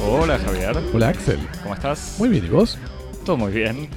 [0.00, 1.40] Hola Javier, Hola Axel.
[1.62, 2.16] ¿cómo estás?
[2.18, 2.78] Muy bien, ¿y vos?
[3.24, 3.88] Todo muy bien.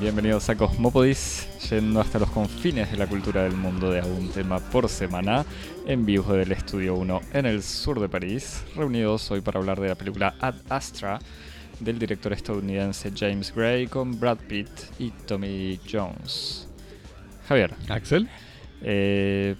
[0.00, 4.28] Bienvenidos a Cosmópodis, yendo hasta los confines de la cultura del mundo de a un
[4.28, 5.44] tema por semana,
[5.86, 9.88] en vivo del Estudio 1 en el sur de París, reunidos hoy para hablar de
[9.88, 11.18] la película Ad Astra
[11.80, 16.67] del director estadounidense James Gray con Brad Pitt y Tommy Jones.
[17.48, 18.28] Javier, Axel.
[18.82, 19.56] eh,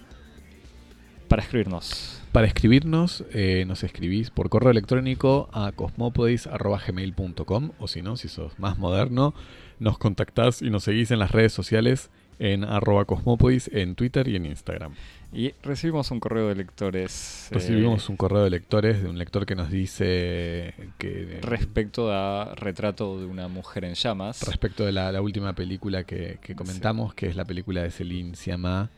[1.27, 8.17] para escribirnos, Para escribirnos, eh, nos escribís por correo electrónico a cosmopodis.gmail.com o si no,
[8.17, 9.33] si sos más moderno,
[9.79, 14.35] nos contactás y nos seguís en las redes sociales en arroba cosmopodis en Twitter y
[14.35, 14.93] en Instagram.
[15.31, 17.47] Y recibimos un correo de lectores.
[17.51, 22.55] eh, Recibimos un correo de lectores de un lector que nos dice que respecto a
[22.55, 24.41] Retrato de una mujer en llamas.
[24.47, 28.35] respecto de la, la última película que, que comentamos, que es la película de Celine
[28.35, 28.89] Sciamma,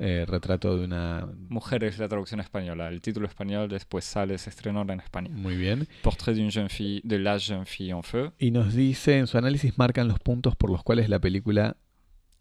[0.00, 1.26] eh, Retrato de una...
[1.48, 2.88] Mujer es la traducción española.
[2.88, 5.28] El título español después sale, se estrenó en España.
[5.32, 5.88] Muy bien.
[6.02, 8.30] Portrait d'une jeune fille, de la jeune fille en feu.
[8.38, 11.76] Y nos dice, en su análisis marcan los puntos por los cuales la película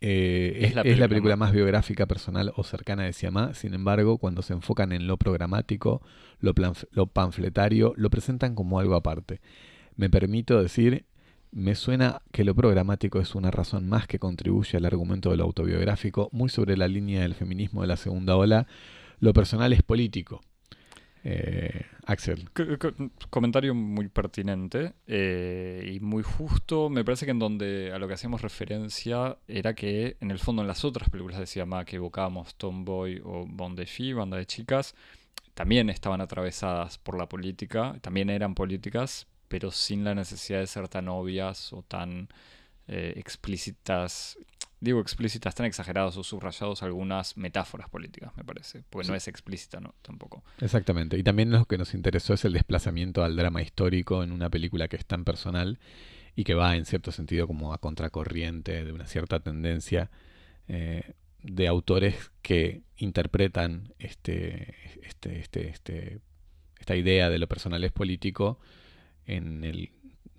[0.01, 3.53] eh, Es es, la es película la película más- biográfica, personal o cercana de Siamá.
[3.53, 6.01] Sin embargo, cuando se enfocan en lo programático,
[6.39, 6.53] lo,
[6.91, 9.41] lo panfletario, lo presentan como algo aparte.
[9.95, 11.05] Me permito decir,
[11.51, 15.45] me suena que lo programático es una razón más que contribuye al argumento de lo
[15.45, 18.67] autobiográfico, muy sobre la línea del feminismo de la segunda ola.
[19.19, 20.41] Lo personal es político.
[21.29, 22.49] Eh, Axel.
[23.29, 26.89] Comentario muy pertinente eh, y muy justo.
[26.89, 30.61] Me parece que en donde a lo que hacíamos referencia era que en el fondo
[30.61, 34.45] en las otras películas de Siamá que evocábamos Tomboy o Bon de Fille, Banda de
[34.45, 34.95] Chicas,
[35.53, 40.87] también estaban atravesadas por la política, también eran políticas, pero sin la necesidad de ser
[40.87, 42.29] tan obvias o tan
[42.87, 44.37] eh, explícitas.
[44.79, 48.83] Digo explícitas, tan exagerados o subrayados algunas metáforas políticas, me parece.
[48.89, 49.95] Porque no es explícita, ¿no?
[50.03, 50.43] Tampoco.
[50.61, 51.17] Exactamente.
[51.17, 54.87] Y también lo que nos interesó es el desplazamiento al drama histórico en una película
[54.87, 55.79] que es tan personal
[56.35, 60.11] y que va en cierto sentido como a contracorriente de una cierta tendencia
[60.67, 66.19] eh, de autores que interpretan este, este, este, este,
[66.79, 68.59] esta idea de lo personal es político
[69.25, 69.91] en el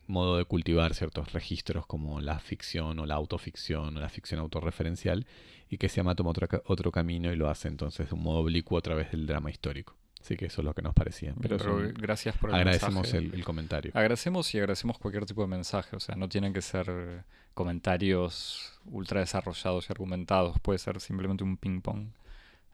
[0.09, 5.27] modo de cultivar ciertos registros como la ficción o la autoficción o la ficción autorreferencial
[5.69, 8.79] y que se toma otro, otro camino y lo hace entonces de un modo oblicuo
[8.79, 9.97] a través del drama histórico.
[10.21, 11.35] Así que eso es lo que nos parecía.
[11.41, 11.59] Pero,
[11.95, 13.19] gracias por el agradecemos mensaje.
[13.19, 13.93] el, el comentario.
[13.95, 15.95] Agradecemos y agradecemos cualquier tipo de mensaje.
[15.95, 20.59] O sea, no tienen que ser comentarios ultra desarrollados y argumentados.
[20.61, 22.09] Puede ser simplemente un ping-pong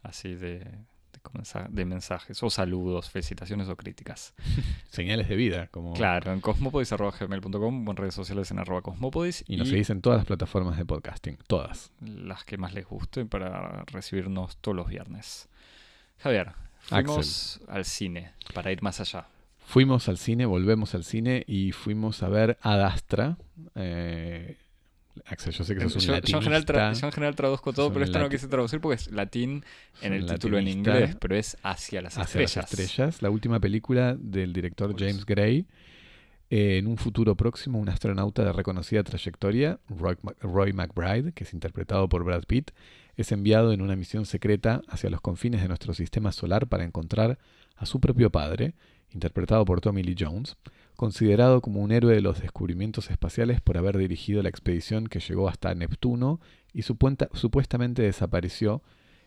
[0.03, 0.67] así de,
[1.71, 2.43] de, mensajes.
[2.43, 4.35] O saludos, felicitaciones o críticas.
[4.91, 9.45] Señales de vida, como Claro, en cosmopodis.gmail.com o en redes sociales en arroba cosmopodis.
[9.47, 11.93] y nos seguís en todas las plataformas de podcasting, todas.
[12.01, 15.49] las que más les guste para recibirnos todos los viernes.
[16.19, 19.27] Javier, fuimos al cine para ir más allá.
[19.67, 23.39] Fuimos al cine, volvemos al cine y fuimos a ver Ad Astra.
[23.75, 24.59] Eh,
[25.27, 27.73] Axel, yo sé que sos un Yo, yo en general tra- yo en general traduzco
[27.73, 29.65] todo, pero un esta no quise traducir porque es latín
[30.03, 32.57] en el título en inglés, pero es hacia las hacia estrellas.
[32.73, 34.95] las estrellas, la última película del director.
[34.99, 35.67] James Gray.
[36.51, 41.55] Eh, en un futuro próximo, un astronauta de reconocida trayectoria, Roy, Roy McBride, que es
[41.55, 42.71] interpretado por Brad Pitt,
[43.17, 47.39] es enviado en una misión secreta hacia los confines de nuestro sistema solar para encontrar
[47.77, 48.75] a su propio padre,
[49.13, 50.57] interpretado por Tommy Lee Jones,
[50.97, 55.49] considerado como un héroe de los descubrimientos espaciales por haber dirigido la expedición que llegó
[55.49, 56.41] hasta Neptuno
[56.73, 58.83] y supuestamente desapareció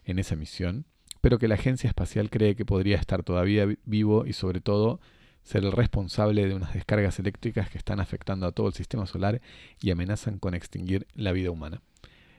[0.05, 0.85] en esa misión,
[1.21, 4.99] pero que la agencia espacial cree que podría estar todavía vi- vivo y sobre todo
[5.43, 9.41] ser el responsable de unas descargas eléctricas que están afectando a todo el sistema solar
[9.81, 11.81] y amenazan con extinguir la vida humana.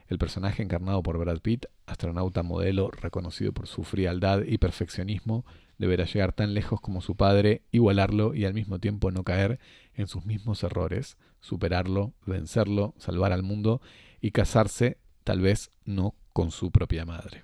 [0.07, 5.45] El personaje encarnado por Brad Pitt, astronauta modelo reconocido por su frialdad y perfeccionismo,
[5.79, 9.59] deberá llegar tan lejos como su padre, igualarlo y al mismo tiempo no caer
[9.95, 13.81] en sus mismos errores, superarlo, vencerlo, salvar al mundo
[14.21, 17.43] y casarse, tal vez no con su propia madre.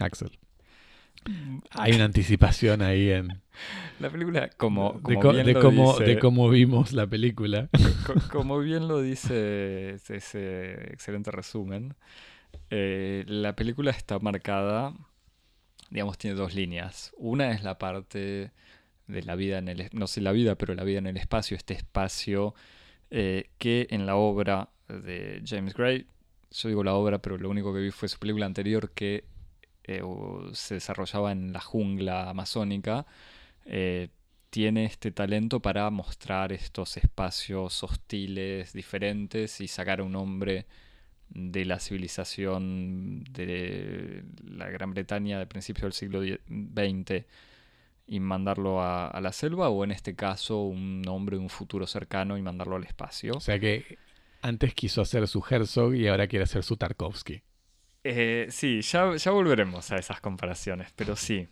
[0.00, 0.38] Axel.
[1.70, 3.28] Hay una anticipación ahí en
[4.00, 7.06] La película, como, de, como co- bien de lo cómo, dice, de cómo vimos la
[7.06, 7.68] película.
[8.06, 11.94] co- como bien lo dice ese, ese excelente resumen,
[12.70, 14.94] eh, la película está marcada,
[15.90, 17.12] digamos, tiene dos líneas.
[17.16, 18.52] Una es la parte
[19.06, 21.56] de la vida en el, no sé la vida, pero la vida en el espacio,
[21.56, 22.54] este espacio
[23.10, 26.06] eh, que en la obra de James Gray,
[26.50, 29.24] yo digo la obra, pero lo único que vi fue su película anterior que
[29.84, 30.02] eh,
[30.52, 33.06] se desarrollaba en la jungla amazónica,
[33.64, 34.08] eh,
[34.50, 40.66] tiene este talento para mostrar estos espacios hostiles, diferentes y sacar a un hombre
[41.30, 47.24] de la civilización de la Gran Bretaña de principios del siglo XX
[48.06, 51.86] y mandarlo a, a, la selva, o en este caso un hombre de un futuro
[51.86, 53.34] cercano y mandarlo al espacio.
[53.34, 53.98] O sea que
[54.40, 57.42] antes quiso hacer su Herzog y ahora quiere hacer su Tarkovsky.
[58.04, 61.48] Eh, sí, ya, ya, volveremos a esas comparaciones, pero sí.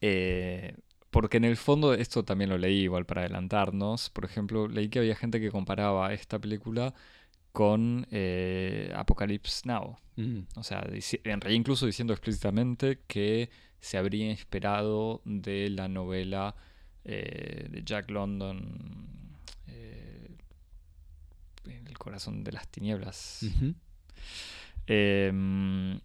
[0.00, 0.74] Eh,
[1.10, 4.10] porque en el fondo, esto también lo leí igual para adelantarnos.
[4.10, 6.94] Por ejemplo, leí que había gente que comparaba esta película
[7.52, 9.98] con eh, Apocalypse Now.
[10.16, 10.40] Mm.
[10.56, 13.50] O sea, en realidad incluso diciendo explícitamente que
[13.80, 16.54] se habría inspirado de la novela
[17.04, 19.38] eh, de Jack London,
[19.68, 20.28] eh,
[21.64, 23.46] El corazón de las tinieblas.
[24.86, 26.00] Em,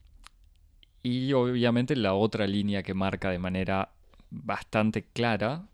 [1.01, 3.89] y obviamente la otra línea que marca de manera
[4.29, 5.67] bastante clara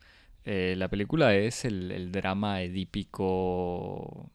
[0.44, 4.32] eh, la película es el, el drama edípico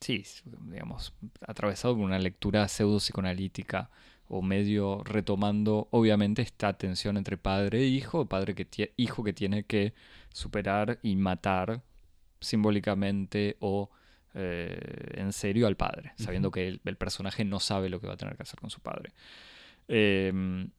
[0.00, 1.12] sí, digamos,
[1.46, 3.90] atravesado por una lectura pseudo psicoanalítica
[4.28, 9.64] o medio retomando, obviamente, esta tensión entre padre e hijo, padre que hijo que tiene
[9.64, 9.94] que
[10.32, 11.82] superar y matar
[12.40, 13.90] simbólicamente o
[14.34, 18.16] eh, en serio al padre, sabiendo que el, personaje no sabe lo que va a
[18.16, 19.12] tener que hacer con su padre.
[19.88, 20.70] Em,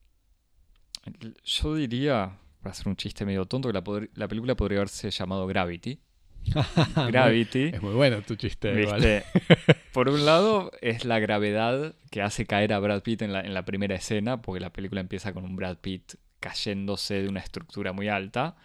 [1.44, 3.84] yo diría, para hacer un chiste medio tonto, que la,
[4.16, 6.00] la película podría haberse llamado Gravity
[7.08, 7.72] Gravity.
[7.74, 8.74] Es muy bueno tu chiste.
[9.94, 13.54] Por un lado, es la gravedad que hace caer a Brad Pitt en la, en
[13.54, 17.94] la, primera escena, porque la película empieza con un Brad Pitt cayéndose de una estructura
[17.94, 18.56] muy alta.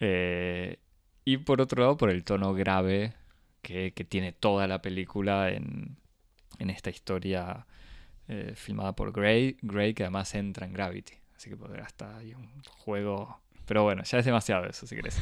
[0.00, 0.78] Eh,
[1.24, 3.14] y por otro lado, por el tono grave
[3.62, 5.96] que, que tiene toda la película en,
[6.58, 7.66] en esta historia
[8.28, 11.14] eh, filmada por Gray, Gray, que además entra en Gravity.
[11.36, 13.40] Así que podrá estar ahí un juego.
[13.64, 15.18] Pero bueno, ya es demasiado eso, si querés.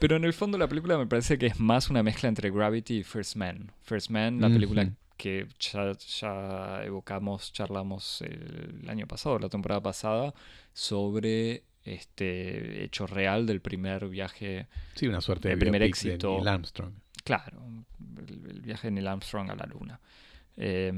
[0.00, 2.98] Pero en el fondo la película me parece que es más una mezcla entre Gravity
[2.98, 3.70] y First Man.
[3.82, 10.32] First Man, la película que ya, evocamos, charlamos el, año pasado, la temporada pasada,
[10.72, 14.68] sobre este hecho real del primer viaje.
[14.94, 16.30] Sí, una suerte de, primer éxito.
[16.30, 16.94] De Neil Armstrong.
[17.22, 17.60] Claro,
[18.16, 20.00] el, viaje de Neil Armstrong a la Luna.
[20.56, 20.90] Eh,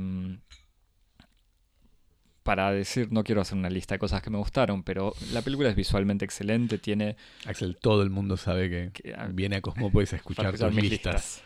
[2.42, 5.68] para decir, no quiero hacer una lista de cosas que me gustaron, pero la película
[5.68, 7.16] es visualmente excelente, tiene...
[7.46, 11.42] Axel, todo el mundo sabe que, ah, viene a Cosmopolis a escuchar tus listas.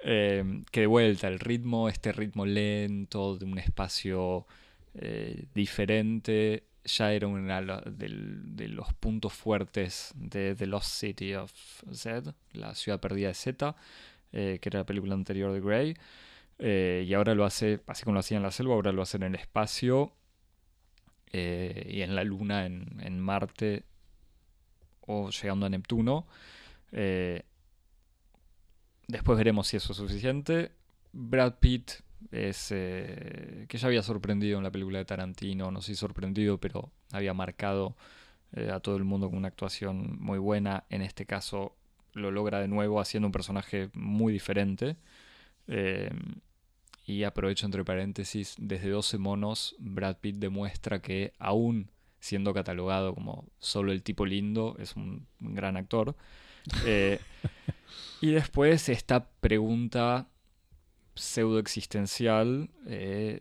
[0.00, 4.46] Eh, que de vuelta, el ritmo, este ritmo lento, de un espacio
[4.94, 11.52] eh, diferente, ya era uno de los puntos fuertes de The Lost City of
[11.92, 13.76] Z, la ciudad perdida de Z,
[14.32, 15.96] eh, que era la película anterior de Grey.
[17.06, 19.24] y ahora lo hace, así como lo hacía en la selva, ahora lo hace en
[19.24, 20.12] el espacio
[21.32, 23.84] eh, y en la Luna, en, Marte
[25.02, 26.26] o llegando a Neptuno.
[26.92, 27.42] Eh,
[29.06, 30.72] después veremos si eso es suficiente.
[31.12, 31.92] Brad Pitt
[32.30, 36.58] es eh, que ya había sorprendido en la película de Tarantino, no sé si sorprendido,
[36.58, 37.96] pero había marcado
[38.72, 40.84] a todo el mundo con una actuación muy buena.
[40.88, 41.76] En este caso
[42.14, 44.96] lo logra de nuevo haciendo un personaje muy diferente.
[47.08, 51.90] Y aprovecho entre paréntesis, desde 12 monos, Brad Pitt demuestra que aún
[52.20, 56.14] siendo catalogado como solo el tipo lindo, es un, gran actor.
[56.84, 57.18] Eh,
[58.20, 60.28] y después esta pregunta
[61.14, 63.40] pseudo existencial, eh,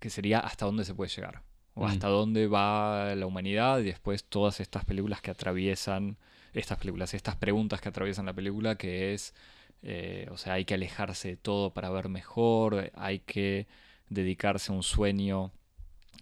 [0.00, 1.42] que sería hasta dónde se puede llegar,
[1.74, 1.84] o mm.
[1.84, 6.16] hasta dónde va la humanidad, y después todas estas películas que atraviesan,
[6.54, 9.34] estas películas, estas preguntas que atraviesan la película, que es
[9.82, 13.66] eh, o sea, hay que alejarse de todo para ver mejor, hay que
[14.08, 15.52] dedicarse a un sueño,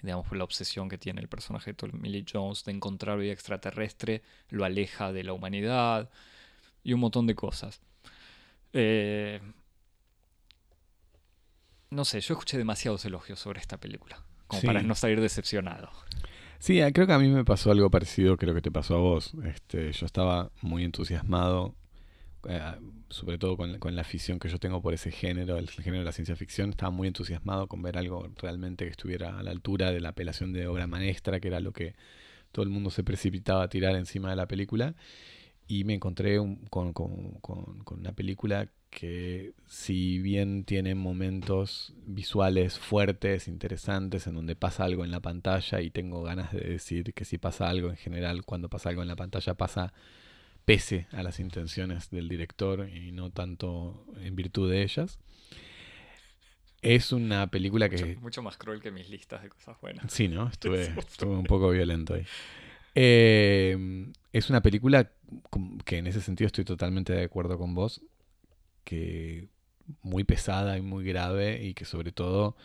[0.03, 4.23] digamos, por la obsesión que tiene el personaje de Lee Jones de encontrar vida extraterrestre,
[4.51, 6.11] lo aleja de la humanidad
[6.83, 7.81] y un montón de cosas.
[8.73, 9.41] Eh,
[11.91, 15.91] no sé, yo escuché demasiados elogios sobre esta película, como para no salir decepcionado.
[16.59, 19.35] Sí, creo que a mí me pasó algo parecido, creo que te pasó a vos.
[19.45, 21.75] Este, yo estaba muy entusiasmado
[22.49, 22.61] eh,
[23.09, 26.05] sobre todo con, con, la afición que yo tengo por ese género, el género de
[26.05, 29.93] la ciencia ficción, estaba muy entusiasmado con ver algo realmente que estuviera a la altura
[29.93, 31.95] de la apelación de obra maestra, que era lo que
[32.53, 34.95] todo el mundo se precipitaba a tirar encima de la película.
[35.67, 36.37] Y me encontré
[36.71, 44.55] con, con, con, una película que si bien tiene momentos visuales fuertes, interesantes, en donde
[44.55, 47.97] pasa algo en la pantalla y tengo ganas de decir que si pasa algo en
[47.97, 49.95] general, cuando pasa algo en la pantalla pasa
[50.65, 55.19] pese a las intenciones del director y no tanto en virtud de ellas.
[56.81, 58.17] Es una película que...
[58.17, 60.13] Mucho, más cruel que mis listas de cosas buenas.
[60.13, 60.49] Sí, ¿no?
[60.49, 60.93] Estuve,
[61.27, 62.27] un poco violento ahí.
[62.95, 65.13] Eh, es una película
[65.85, 68.03] que en ese sentido estoy totalmente de acuerdo con vos,
[68.85, 69.49] que
[70.03, 72.57] muy pesada y muy grave y que sobre todo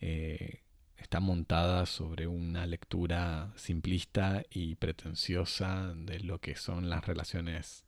[0.00, 0.60] eh,
[1.00, 7.84] está montada sobre una lectura simplista y pretenciosa de lo que son las relaciones,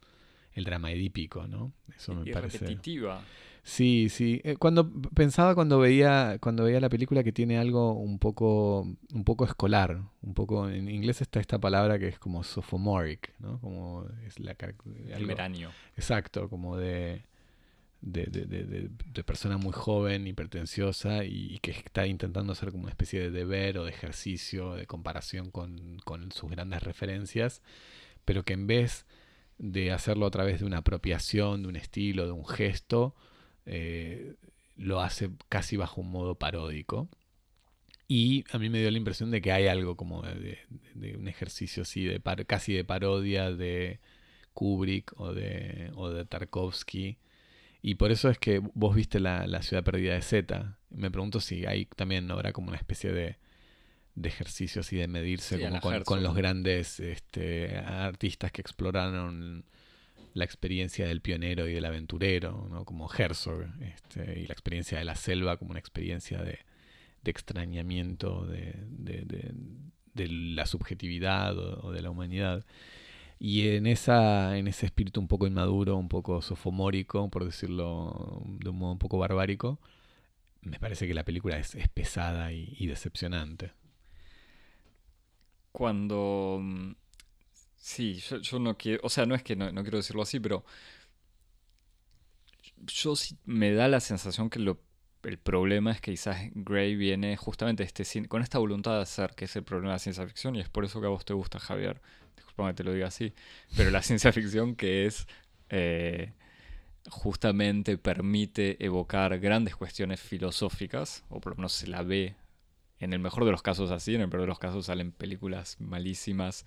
[0.55, 1.73] el drama edípico, ¿no?
[1.97, 2.59] Eso me parece.
[2.59, 3.23] Repetitiva.
[3.65, 4.41] Sí, sí.
[4.43, 9.25] Eh, cuando pensaba cuando veía cuando veía la película que tiene algo un poco un
[9.25, 13.61] poco escolar, un poco en inglés está esta palabra que es como sophomoric, ¿no?
[13.61, 14.57] Como es la
[15.11, 15.31] el
[15.97, 17.23] Exacto, como de
[18.03, 22.91] de, de, de, persona muy joven y pretenciosa y, que está intentando hacer como una
[22.91, 27.63] especie de deber o de ejercicio de comparación con, con sus grandes referencias,
[28.25, 29.07] pero que en vez
[29.59, 33.15] de hacerlo a través de una apropiación, de un estilo, de un gesto,
[33.67, 34.35] eh,
[34.77, 37.09] lo hace casi bajo un modo paródico.
[38.09, 40.59] Y a mí me dio la impresión de que hay algo como de,
[41.17, 44.01] un ejercicio así, de casi de parodia de
[44.55, 47.17] Kubrick o de, o de Tarkovsky.
[47.83, 50.79] Y por eso es que vos viste la, ciudad perdida de Z.
[50.91, 53.39] Me pregunto si hay también habrá como una especie de,
[54.15, 59.65] de ejercicio así de medirse con, con, los grandes este, artistas que exploraron
[60.35, 62.85] la experiencia del pionero y del aventurero, ¿no?
[62.85, 66.59] como Herzog, este, y la experiencia de la selva como una experiencia de,
[67.25, 68.75] extrañamiento de,
[70.15, 72.65] la subjetividad o, de la humanidad.
[73.45, 78.71] Y en, esa, en ese espíritu un poco inmaduro, un poco sofomórico, por decirlo de
[78.71, 79.81] un modo un poco barbárico,
[80.61, 83.73] me parece que la película es, pesada y decepcionante.
[85.73, 86.93] Cuando mm,
[87.83, 90.65] Sí, yo, no quiero, o sea, no es que no, quiero decirlo así, pero
[92.87, 94.81] yo sí me da la sensación que lo,
[95.25, 99.47] el problema es que quizás Gray viene justamente este, con esta voluntad de hacer, que
[99.47, 101.35] es el problema de la ciencia ficción, y es por eso que a vos te
[101.35, 102.01] gusta, Javier.
[102.37, 103.33] Disculpame que te lo diga así,
[103.77, 105.27] pero la ciencia ficción que es
[105.69, 106.33] eh,
[107.09, 112.37] justamente permite evocar grandes cuestiones filosóficas, o por lo menos se la ve
[112.99, 115.77] en el mejor de los casos así, en el peor de los casos salen películas
[115.81, 116.65] malísimas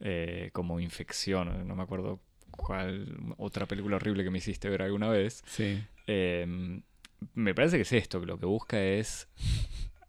[0.00, 5.08] eh, como Infección, no me acuerdo cuál otra película horrible que me hiciste ver alguna
[5.08, 5.42] vez.
[5.46, 5.82] Sí.
[6.06, 6.82] Em,
[7.34, 9.28] me parece que es esto, que lo que busca es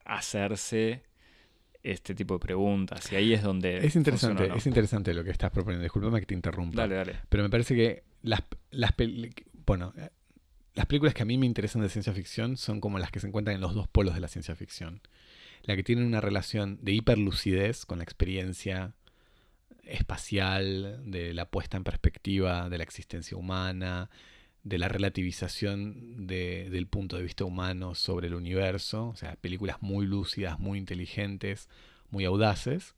[0.06, 1.04] hacerse
[1.84, 5.52] este tipo de preguntas y ahí es donde es interesante es interesante lo que estás
[5.52, 5.84] proponiendo.
[5.84, 6.82] Discúlpame que te interrumpa.
[6.82, 7.16] Dale dale.
[7.30, 8.94] Pero me parece que las las
[9.66, 9.94] bueno
[10.76, 13.28] las películas que a mí me interesan de ciencia ficción son como las que se
[13.28, 15.02] encuentran en los dos polos de la ciencia ficción.
[15.64, 18.94] La que tienen una relación de hiperlucidez con la experiencia
[19.84, 24.10] espacial, de la puesta en perspectiva de la existencia humana,
[24.64, 30.06] de la relativización del punto de vista humano sobre el universo, o sea, películas muy
[30.06, 31.70] lúcidas, muy inteligentes,
[32.10, 32.96] muy audaces,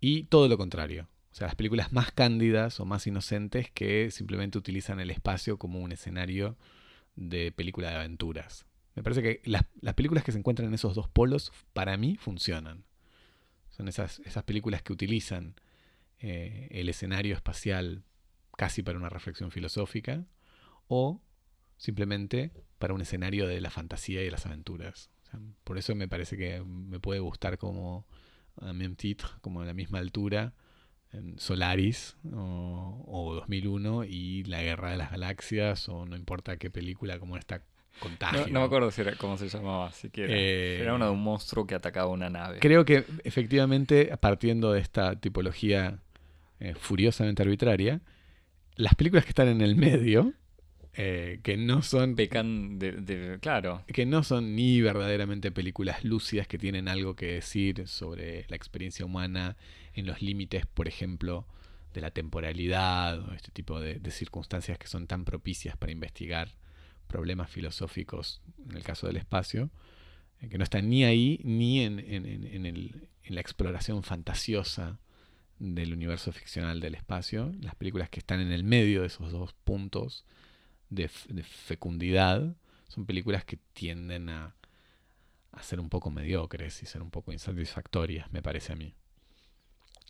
[0.00, 4.58] y todo lo contrario, o sea, las películas más cándidas o más inocentes que simplemente
[4.58, 6.56] utilizan el espacio como un escenario
[7.14, 8.66] de película de aventuras.
[8.94, 12.16] Me parece que las, las películas que se encuentran en esos dos polos, para mí,
[12.16, 12.84] funcionan.
[13.70, 15.54] Son esas, esas películas que utilizan
[16.18, 18.02] eh, el escenario espacial
[18.56, 20.24] casi para una reflexión filosófica
[20.88, 21.22] o
[21.76, 25.10] simplemente para un escenario de la fantasía y de las aventuras.
[25.64, 28.06] por eso me parece que me puede gustar como
[28.60, 30.54] a même titre, como a la misma altura,
[31.12, 37.18] en Solaris o, 2001 y La Guerra de las Galaxias o no importa qué película
[37.18, 37.62] como esta
[37.98, 38.46] Contagio.
[38.48, 40.32] No, me acuerdo si era, cómo se llamaba siquiera.
[40.32, 42.58] Eh, era uno de un monstruo que atacaba una nave.
[42.60, 45.98] Creo que efectivamente, partiendo de esta tipología
[46.60, 48.00] eh, furiosamente arbitraria,
[48.76, 50.32] las películas que están en el medio,
[51.00, 52.16] eh, que no son...
[52.16, 53.84] Pecan de, Claro.
[53.86, 59.06] Que no son ni verdaderamente películas lúcidas que tienen algo que decir sobre la experiencia
[59.06, 59.56] humana
[59.94, 61.46] en los límites, por ejemplo,
[61.94, 66.56] de la temporalidad o este tipo de, circunstancias que son tan propicias para investigar
[67.06, 69.70] problemas filosóficos, en el caso del espacio,
[70.40, 74.98] eh, que no están ni ahí ni en, en la exploración fantasiosa
[75.60, 79.52] del universo ficcional del espacio, las películas que están en el medio de esos dos
[79.52, 80.24] puntos
[80.90, 82.56] de, fecundidad,
[82.88, 84.54] son películas que tienden a,
[85.52, 88.94] a, ser un poco mediocres y ser un poco insatisfactorias, me parece a mí.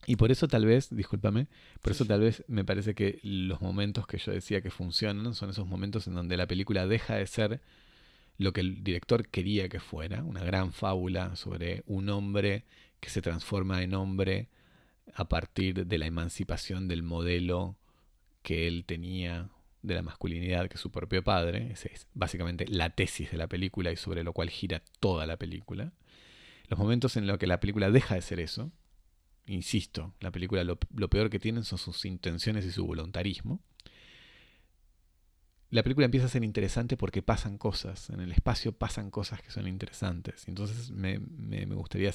[0.07, 1.49] Y por eso tal vez, discúlpame,
[1.83, 5.51] por eso tal vez me parece que los momentos que yo decía que funcionan son
[5.51, 7.61] esos momentos en donde la película deja de ser
[8.39, 12.65] lo que el director quería que fuera, una gran fábula sobre un hombre
[13.01, 14.49] que se transforma en hombre
[15.15, 17.77] a partir de la emancipación del modelo
[18.43, 19.51] que él tenía
[19.83, 21.73] de la masculinidad que su propio padre.
[21.73, 25.37] Esa es básicamente la tesis de la película y sobre lo cual gira toda la
[25.37, 25.93] película.
[26.69, 28.71] Los momentos en los que la película deja de ser eso,
[29.47, 33.63] insisto, la película lo, peor que tienen son sus intenciones y su voluntarismo.
[35.71, 39.51] la película empieza a ser interesante porque pasan cosas, en el espacio pasan cosas que
[39.51, 40.47] son interesantes.
[40.49, 42.13] Entonces me, me, me gustaría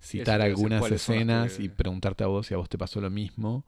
[0.00, 3.64] citar algunas escenas y preguntarte a vos si a vos te pasó lo mismo.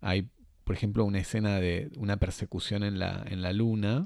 [0.00, 0.28] Hay,
[0.70, 4.04] por ejemplo, una escena de una persecución en la, en la luna,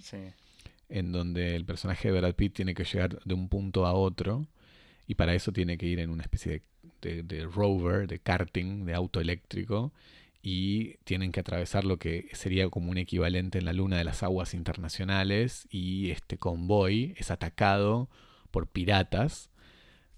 [0.88, 4.46] en donde el personaje de Brad Pitt tiene que llegar de un punto a otro
[5.06, 6.62] y para eso tiene que ir en una especie
[7.02, 9.92] de, de rover, de karting, de auto eléctrico
[10.42, 14.22] y tienen que atravesar lo que sería como un equivalente en la luna de las
[14.22, 18.08] aguas internacionales y este convoy es atacado
[18.50, 19.50] por piratas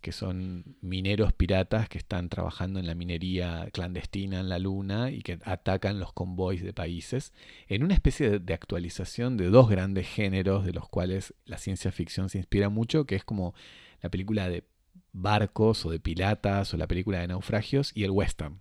[0.00, 5.22] que son mineros piratas que están trabajando en la minería clandestina en la luna y
[5.22, 7.32] que atacan los convoys de países
[7.68, 12.28] en una especie de, actualización de dos grandes géneros de los cuales la ciencia ficción
[12.28, 13.54] se inspira mucho, que es como
[14.02, 14.64] la película de
[15.12, 18.60] barcos o de piratas o la película de naufragios y el western.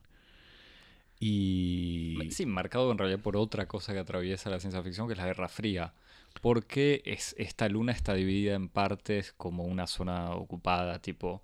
[1.20, 2.18] Y...
[2.32, 5.26] Sí, marcado en realidad por otra cosa que atraviesa la ciencia ficción, que es la
[5.26, 5.94] Guerra Fría.
[6.42, 11.42] Porque es, esta luna está dividida en partes como una zona ocupada, tipo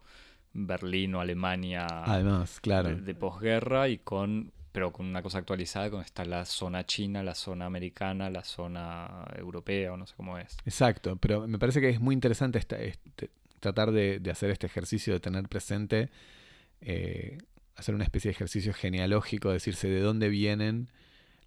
[0.54, 1.88] Berlín o Alemania.
[2.06, 2.96] Además, claro.
[2.96, 7.36] De, posguerra y con pero con una cosa actualizada, con está la zona china, la
[7.36, 10.56] zona americana, la zona europea, o no sé cómo es.
[10.66, 13.30] Exacto, pero me parece que es muy interesante este,
[13.60, 16.10] tratar de, hacer este ejercicio de tener presente
[16.80, 17.38] eh,
[17.76, 20.90] hacer una especie de ejercicio genealógico, decirse de dónde vienen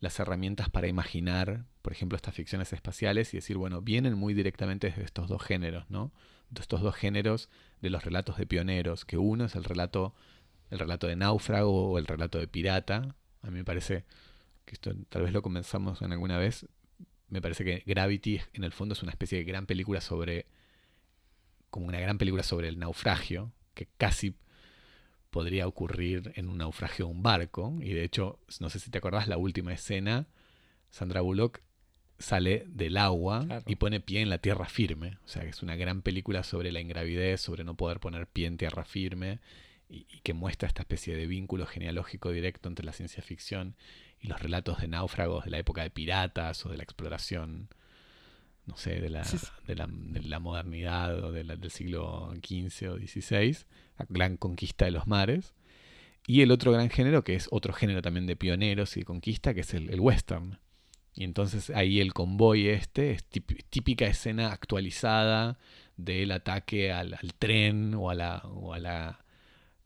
[0.04, 4.90] las herramientas para imaginar, por ejemplo, estas ficciones espaciales y decir, bueno, vienen muy directamente
[4.90, 6.12] de estos dos géneros, ¿no?
[6.50, 7.48] De estos dos géneros
[7.80, 10.14] de los relatos de pioneros, que uno es el relato,
[10.70, 13.16] el relato de náufrago o el relato de pirata.
[13.42, 14.04] A mí me parece
[14.64, 16.66] que esto tal vez lo comenzamos en alguna vez.
[17.28, 20.46] Me parece que Gravity en el fondo es una especie de gran película sobre,
[21.70, 24.36] como una gran película sobre el naufragio, que casi
[25.34, 27.76] podría ocurrir en un naufragio de un barco.
[27.80, 30.28] Y de hecho, no sé si te acordás, la última escena,
[30.90, 31.60] Sandra Bullock
[32.20, 35.18] sale del agua y pone pie en la tierra firme.
[35.24, 38.46] O sea, que es una gran película sobre la ingravidez, sobre no poder poner pie
[38.46, 39.40] en tierra firme
[39.88, 43.74] y, que muestra esta especie de vínculo genealógico directo entre la ciencia ficción
[44.20, 47.70] y los relatos de náufragos de la época de piratas o de la exploración,
[48.66, 49.22] no sé, de la,
[49.66, 49.74] de
[50.22, 53.56] la, modernidad o del siglo XV o XVI
[53.98, 55.54] la gran conquista de los mares.
[56.26, 59.52] Y el otro gran género, que es otro género también de pioneros y de conquista,
[59.52, 60.58] que es el, western.
[61.14, 65.58] Y entonces ahí el convoy este es típica escena actualizada
[65.96, 69.20] del ataque al, tren o a la, o a la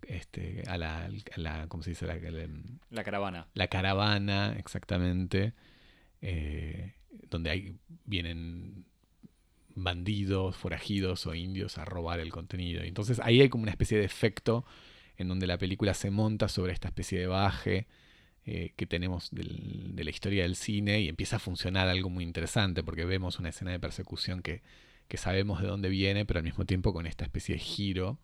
[0.02, 2.06] este, a la, ¿cómo se dice?
[2.06, 2.16] La,
[2.90, 3.48] la, caravana.
[3.52, 5.52] La caravana, exactamente.
[6.22, 6.94] Eh,
[7.30, 8.84] donde hay, vienen
[9.74, 12.82] bandidos, forajidos o indios a robar el contenido.
[12.82, 14.64] Entonces ahí hay como una especie de efecto
[15.16, 17.86] en donde la película se monta sobre esta especie de baje
[18.50, 22.82] eh, que tenemos de la historia del cine y empieza a funcionar algo muy interesante
[22.82, 24.62] porque vemos una escena de persecución que,
[25.16, 28.18] sabemos de dónde viene, pero al mismo tiempo con esta especie de giro.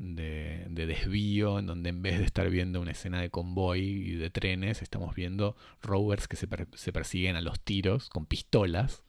[0.00, 4.30] De, desvío, en donde en vez de estar viendo una escena de convoy y de
[4.30, 6.46] trenes, estamos viendo rovers que se,
[6.92, 9.02] persiguen a los tiros con pistolas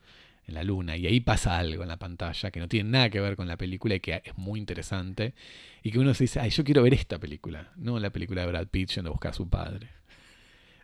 [0.48, 0.98] en la luna.
[0.98, 3.56] Y ahí pasa algo en la pantalla que no tiene nada que ver con la
[3.56, 5.36] película y que es muy interesante.
[5.84, 8.48] Y que uno se dice, ay, yo quiero ver esta película, no la película de
[8.48, 9.90] Brad Pitt yendo a buscar a su padre.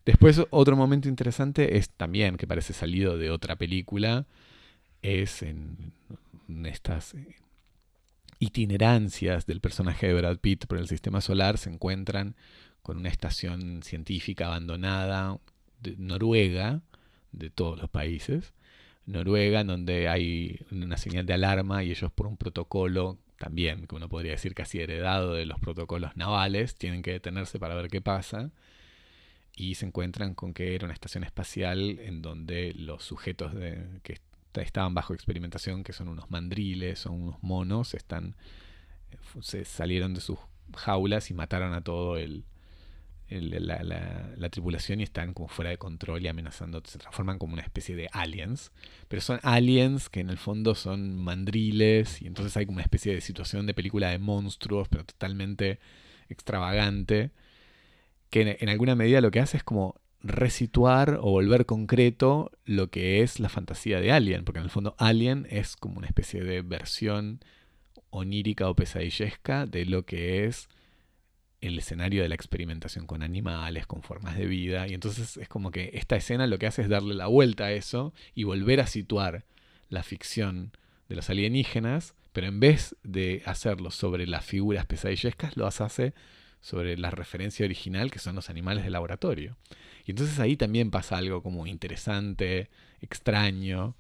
[0.06, 4.28] Después, otro momento interesante es también, que parece salido de otra película,
[5.02, 5.94] es en,
[6.66, 7.36] estas eh,
[8.40, 12.36] itinerancias del personaje de Brad Pitt por el sistema solar, se encuentran
[12.82, 15.40] con una estación científica abandonada
[15.82, 16.82] de Noruega,
[17.32, 18.54] de todos los países,
[19.06, 23.96] Noruega, en donde hay una señal de alarma y ellos por un protocolo también, que
[23.96, 28.02] uno podría decir casi heredado de los protocolos navales, tienen que detenerse para ver qué
[28.02, 28.52] pasa.
[29.56, 34.20] Y se encuentran con que era una estación espacial en donde los sujetos de, que
[34.62, 38.36] estaban bajo experimentación, que son unos mandriles, son unos monos, están,
[39.12, 40.40] eh, se salieron de sus
[40.76, 42.46] jaulas y mataron a todo el,
[43.30, 47.96] la, tripulación y están como fuera de control y amenazando, se transforman como una especie
[47.96, 48.72] de aliens,
[49.08, 53.14] pero son aliens que en el fondo son mandriles y entonces hay como una especie
[53.14, 55.80] de situación de película de monstruos, pero totalmente
[56.30, 57.32] extravagante,
[58.30, 63.22] que en, alguna medida lo que hace es como resituar o volver concreto lo que
[63.22, 66.64] es la fantasía de Alien, porque en el fondo Alien es como una especie de
[66.64, 67.40] versión
[68.10, 70.68] onírica o pesadillesca de lo que es
[71.62, 74.88] el escenario de la experimentación con animales, con formas de vida.
[74.88, 77.72] Y entonces es como que esta escena lo que hace es darle la vuelta a
[77.72, 79.46] eso y volver a situar
[79.90, 80.72] la ficción
[81.08, 86.14] de los alienígenas, pero en vez de hacerlo sobre las figuras pesadillescas, lo hace
[86.66, 89.56] sobre la referencia original que son los animales de laboratorio.
[90.04, 93.96] Y entonces ahí también pasa algo como interesante, extraño.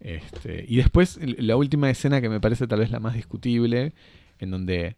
[0.00, 3.92] Este, y después la última escena que me parece tal vez la más discutible,
[4.38, 4.96] en donde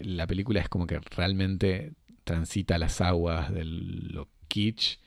[0.00, 1.92] la película es como que realmente
[2.24, 5.00] transita las aguas de lo kitsch,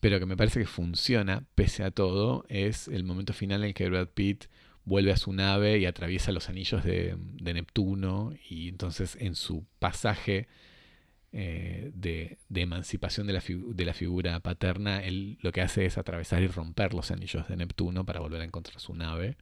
[0.00, 3.88] pero que me parece que funciona pese a todo, es el momento final en que
[3.88, 4.46] Brad Pitt
[4.84, 10.48] vuelve a su nave y atraviesa los anillos de, Neptuno y entonces en su pasaje
[11.32, 16.48] eh, de, emancipación de la, de figura paterna, él lo que hace es atravesar y
[16.48, 19.36] romper los anillos de Neptuno para volver a encontrar su nave.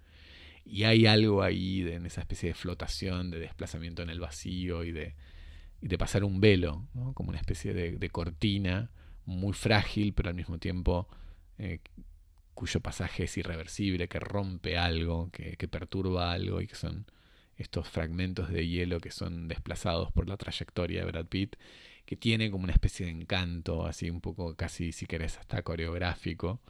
[0.64, 4.92] Y hay algo ahí en esa especie de flotación, de desplazamiento en el vacío y
[4.92, 5.14] de,
[5.80, 8.90] de pasar un velo, como una especie de, cortina
[9.24, 11.08] muy frágil, pero al mismo tiempo
[11.58, 11.80] eh,
[12.60, 17.06] cuyo pasaje es irreversible, que rompe algo, que, perturba algo y que son
[17.56, 21.56] estos fragmentos de hielo que son desplazados por la trayectoria de Brad Pitt,
[22.04, 26.60] que tiene como una especie de encanto, así un poco casi, si querés, hasta coreográfico,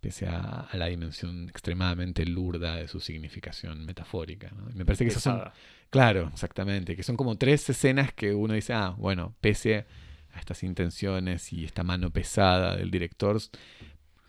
[0.00, 4.50] pese a, la dimensión extremadamente lurda de su significación metafórica.
[4.72, 5.42] me parece que esas son,
[5.90, 9.84] claro, exactamente, que son como tres escenas que uno dice, ah, bueno, pese
[10.32, 13.38] a estas intenciones y esta mano pesada del director,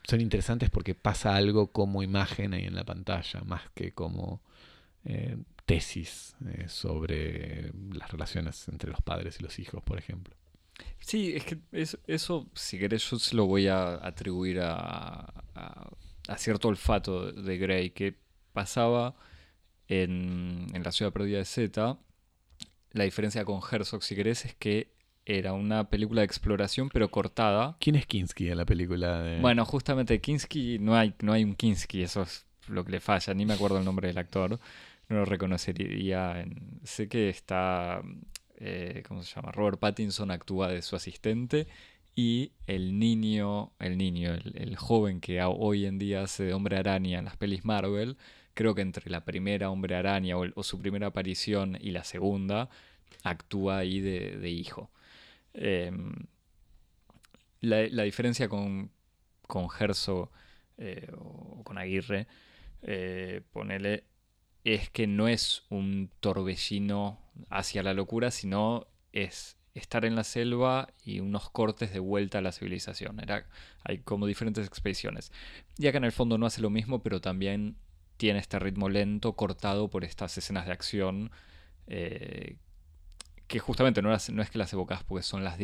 [0.07, 4.41] son interesantes porque pasa algo como imagen ahí en la pantalla, más que como
[5.03, 10.33] eh, tesis eh, sobre las relaciones entre los padres y los hijos, por ejemplo.
[10.99, 11.57] Sí, es que
[12.05, 17.89] eso, si querés, yo se lo voy a atribuir a, a, cierto olfato de Grey
[17.89, 18.15] que
[18.53, 19.15] pasaba
[19.87, 21.97] en, en La ciudad perdida de Z.
[22.91, 24.96] La diferencia con Herzog, si querés, es que
[25.27, 27.75] era una película de exploración, pero cortada.
[27.81, 29.21] ¿Quién es Kinski en la película?
[29.21, 29.41] De...
[29.41, 33.33] Bueno, justamente Kinski, no hay, no hay un Kinski, eso es lo que le falla,
[33.33, 34.57] ni me acuerdo el nombre del actor,
[35.09, 36.45] no lo reconocería.
[36.83, 38.01] sé que está,
[38.57, 39.51] eh, ¿cómo se llama?
[39.51, 41.67] Robert Pattinson actúa de su asistente
[42.15, 47.19] y el niño, el niño, el, joven que hoy en día hace de hombre araña
[47.19, 48.17] en las pelis Marvel,
[48.53, 52.69] creo que entre la primera hombre araña o, su primera aparición y la segunda,
[53.23, 54.89] actúa ahí de hijo.
[55.57, 56.13] Em,
[57.61, 58.91] la, diferencia con,
[59.47, 59.67] con
[60.77, 62.27] eh, o con Aguirre,
[62.83, 64.03] eh, ponele,
[64.63, 70.93] es que no es un torbellino hacia la locura, sino es estar en la selva
[71.03, 73.19] y unos cortes de vuelta a la civilización.
[73.19, 73.47] Era,
[73.83, 75.31] hay como diferentes expediciones.
[75.77, 77.77] Ya que en el fondo no hace lo mismo, pero también
[78.17, 81.31] tiene este ritmo lento cortado por estas escenas de acción
[81.87, 82.57] eh,
[83.47, 85.57] que justamente no, no es que las evocas porque son las,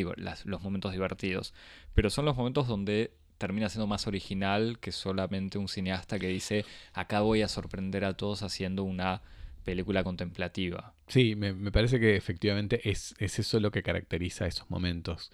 [0.45, 1.53] los momentos divertidos,
[1.93, 6.65] pero son los momentos donde termina siendo más original que solamente un cineasta que dice,
[6.93, 9.21] acá voy a sorprender a todos haciendo una
[9.65, 10.93] película contemplativa.
[11.07, 15.31] Sí, me, parece que efectivamente es, es, eso lo que caracteriza esos momentos.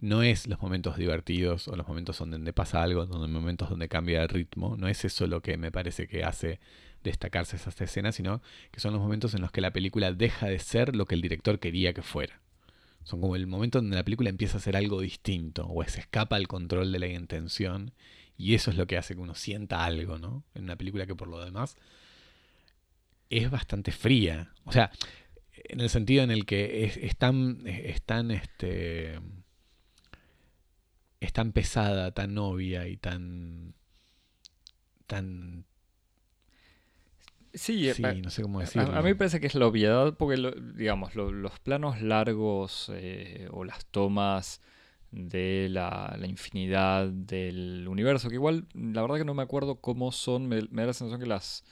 [0.00, 4.22] No es los momentos divertidos o los momentos donde pasa algo, donde momentos donde cambia
[4.22, 6.60] el ritmo, no es eso lo que me parece que hace
[7.02, 10.58] destacarse esas escenas, sino que son los momentos en los que la película deja de
[10.58, 12.40] ser lo que el director quería que fuera.
[13.04, 16.36] Son como el momento donde la película empieza a ser algo distinto, o se escapa
[16.36, 17.92] al control de la intención,
[18.36, 20.44] y eso es lo que hace que uno sienta algo, ¿no?
[20.54, 21.76] En una película que por lo demás
[23.30, 24.52] es bastante fría.
[24.64, 24.90] O sea,
[25.52, 29.18] en el sentido en el que es, tan, es tan, este,
[31.20, 33.74] es tan pesada, tan obvia y tan,
[35.06, 35.64] tan
[37.58, 37.92] Sí,
[38.22, 38.94] no sé cómo decirlo.
[38.94, 40.36] A, mí me parece que es la obviedad porque,
[40.74, 44.60] digamos, los planos largos eh, o las tomas
[45.10, 50.48] de la, infinidad del universo, que igual la verdad que no me acuerdo cómo son,
[50.48, 51.64] me, da la sensación que las,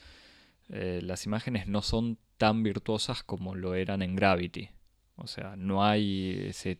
[0.69, 4.69] eh, las imágenes no son tan virtuosas como lo eran en Gravity.
[5.15, 6.79] O sea, no hay ese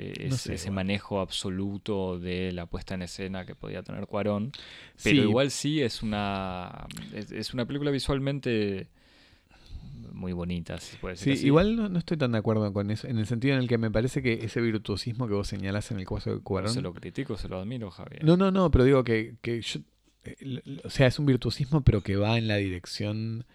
[0.00, 4.52] eh, ese manejo absoluto de la puesta en escena que podía tener Cuarón.
[5.02, 8.88] Pero igual sí es una, es, una película visualmente
[10.12, 13.18] muy bonita, si puede decir sí, igual no, estoy tan de acuerdo con eso, en
[13.18, 16.06] el sentido en el que me parece que ese virtuosismo que vos señalás en el
[16.06, 16.72] caso de Cuarón...
[16.72, 18.24] se lo critico, se lo admiro, Javier.
[18.24, 19.80] No, no, no, pero digo que, que yo...
[20.24, 23.46] Eh, o sea, es un virtuosismo, pero que va en la dirección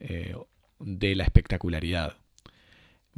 [0.00, 0.34] eh,
[0.80, 2.16] de la espectacularidad.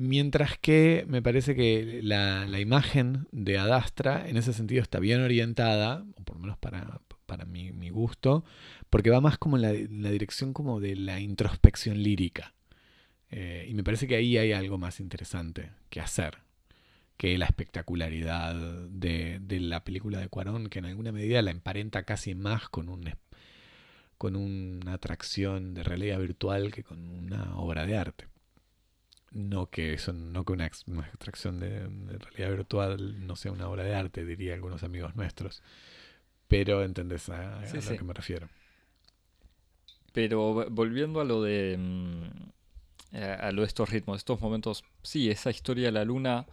[0.00, 6.04] Mientras que me parece que la, imagen de Adastra en ese sentido está bien orientada,
[6.14, 8.44] o por lo menos para, mi, gusto,
[8.90, 12.54] porque va más como en la, dirección como de la introspección lírica.
[13.32, 16.38] Eh, y me parece que ahí hay algo más interesante que hacer
[17.16, 22.36] que la espectacularidad de, la película de Cuarón, que en alguna medida la emparenta casi
[22.36, 23.10] más con, un,
[24.16, 28.28] con una atracción de realidad virtual que con una obra de arte.
[29.30, 31.88] No que eso, no que una, extracción de,
[32.18, 35.62] realidad virtual no sea una obra de arte, diría algunos amigos nuestros.
[36.48, 38.48] Pero entendés a, lo que me refiero.
[40.12, 45.50] Pero volviendo a lo de mm, a lo de estos ritmos, estos momentos, sí, esa
[45.50, 46.46] historia de la luna,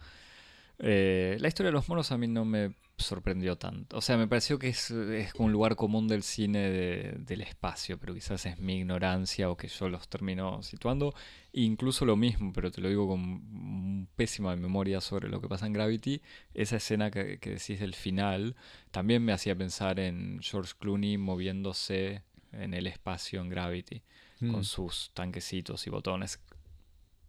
[0.78, 3.98] eh, la historia de los monos a mí no me sorprendió tanto.
[3.98, 4.90] O sea, me pareció que es,
[5.38, 6.70] un lugar común del cine
[7.18, 11.14] del espacio, pero quizás es mi ignorancia o que yo los termino situando.
[11.52, 15.72] incluso lo mismo, pero te lo digo con pésima memoria sobre lo que pasa en
[15.72, 16.22] Gravity,
[16.54, 18.56] esa escena que, decís del final
[18.90, 24.02] también me hacía pensar en George Clooney moviéndose en el espacio en Gravity,
[24.40, 24.64] con mm.
[24.64, 26.40] sus tanquecitos y botones.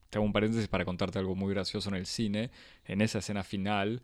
[0.10, 2.50] Tengo un paréntesis para contarte algo muy gracioso en el cine.
[2.86, 4.02] En esa escena final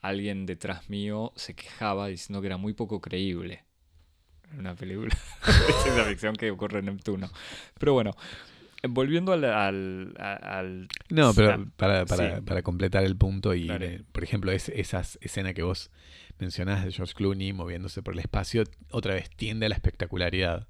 [0.00, 3.64] alguien detrás mío se quejaba diciendo que era muy poco creíble.
[4.58, 5.14] Una película
[5.66, 7.30] de ciencia ficción que ocurre en Neptuno.
[7.78, 8.12] Pero bueno,
[8.88, 9.44] volviendo al...
[9.44, 13.68] al, no, pero para, para, para, completar el punto y,
[14.12, 15.90] por ejemplo, es, esa escena que vos
[16.38, 20.68] mencionás de George Clooney moviéndose por el espacio, otra vez tiende a la espectacularidad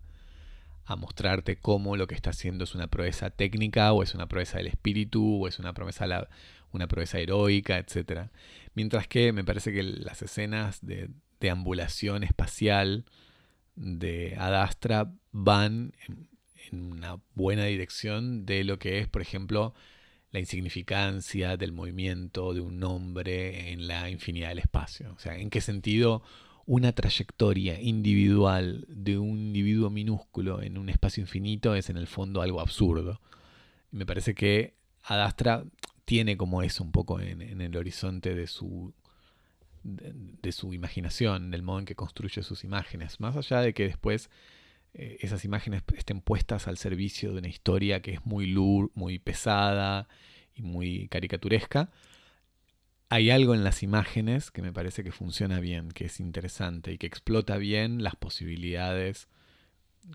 [0.86, 4.56] a mostrarte cómo lo que está haciendo es una proeza técnica o es una proeza
[4.56, 6.28] del espíritu o es una promesa la,
[6.72, 8.30] una proeza heroica, etc.
[8.78, 11.10] Mientras que me parece que las escenas de
[11.40, 13.06] deambulación espacial
[13.74, 16.28] de Adastra van en,
[16.92, 19.74] una buena dirección de lo que es, por ejemplo,
[20.30, 25.12] la insignificancia del movimiento de un hombre en la infinidad del espacio.
[25.12, 26.22] O sea, en qué sentido
[26.64, 32.42] una trayectoria individual de un individuo minúsculo en un espacio infinito es en el fondo
[32.42, 33.20] algo absurdo.
[33.90, 35.64] me parece que Adastra
[36.08, 38.94] tiene como eso un poco en, el horizonte de su,
[39.82, 43.20] de, su imaginación, del modo en que construye sus imágenes.
[43.20, 44.30] Más allá de que después
[44.94, 49.18] eh, esas imágenes estén puestas al servicio de una historia que es muy, lur, muy
[49.18, 50.08] pesada
[50.54, 51.90] y muy caricaturesca,
[53.10, 56.96] hay algo en las imágenes que me parece que funciona bien, que es interesante y
[56.96, 59.28] que explota bien las posibilidades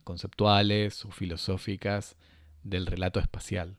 [0.04, 2.18] conceptuales o filosóficas
[2.64, 3.78] del relato espacial.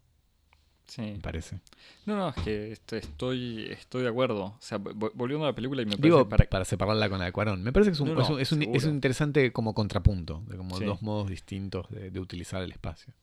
[0.86, 1.02] Sí.
[1.02, 1.60] Me parece.
[2.06, 4.44] No, no, es que estoy, estoy de acuerdo.
[4.44, 6.64] O sea, volviendo a la película y me Digo, parece para...
[6.64, 7.62] separarla con la de Cuarón.
[7.62, 11.02] Me parece que es un, es, un, es, un, interesante como contrapunto, de como dos
[11.02, 13.14] modos distintos de, utilizar el espacio.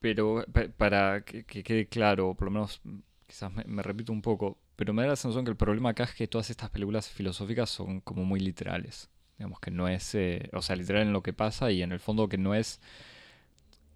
[0.00, 0.44] Pero
[0.76, 2.80] para que, quede claro, por lo menos
[3.26, 6.14] quizás me, repito un poco, pero me da la sensación que el problema acá es
[6.14, 9.10] que todas estas películas filosóficas son como muy literales.
[9.36, 12.00] Digamos que no es, eh, o sea, literal en lo que pasa y en el
[12.00, 12.80] fondo que no es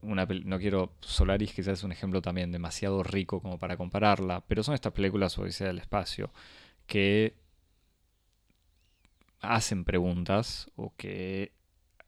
[0.02, 4.74] no quiero Solaris quizás es un ejemplo también demasiado rico como para compararla, pero son
[4.74, 6.32] estas películas Odisea del espacio
[6.86, 7.34] que
[9.40, 11.52] hacen preguntas o que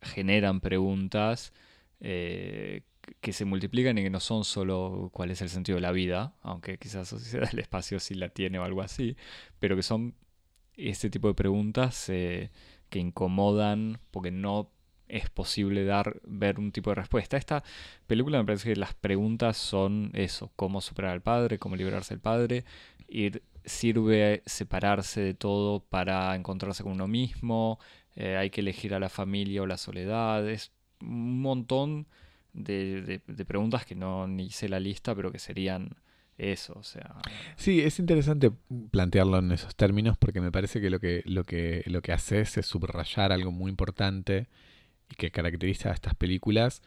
[0.03, 1.53] generan preguntas
[2.01, 2.83] eh,
[3.21, 6.35] que se multiplican y que no son solo cuál es el sentido de la vida,
[6.43, 9.17] aunque quizás Odisea del espacio sí la tiene o algo así,
[9.61, 10.15] pero que son
[10.77, 12.51] este tipo de preguntas eh,
[12.89, 14.74] que incomodan porque no
[15.09, 17.37] es posible dar, ver un tipo de respuesta.
[17.37, 17.63] Esta
[18.07, 22.21] película me parece que las preguntas son eso, cómo superar al padre, cómo liberarse del
[22.21, 22.65] padre,
[23.09, 27.79] ir, sirve separarse de todo para encontrarse con uno mismo,
[28.17, 32.07] eh, hay que elegir a la familia o la soledad, es un montón
[32.53, 35.97] de, preguntas que no ni hice la lista, pero que serían
[36.39, 37.17] eso, o sea.
[37.57, 38.53] Sí, es interesante
[38.91, 42.57] plantearlo en esos términos porque me parece que lo que, lo que, lo que haces
[42.57, 44.49] es subrayar algo muy importante
[45.11, 46.83] y que caracteriza a estas películas,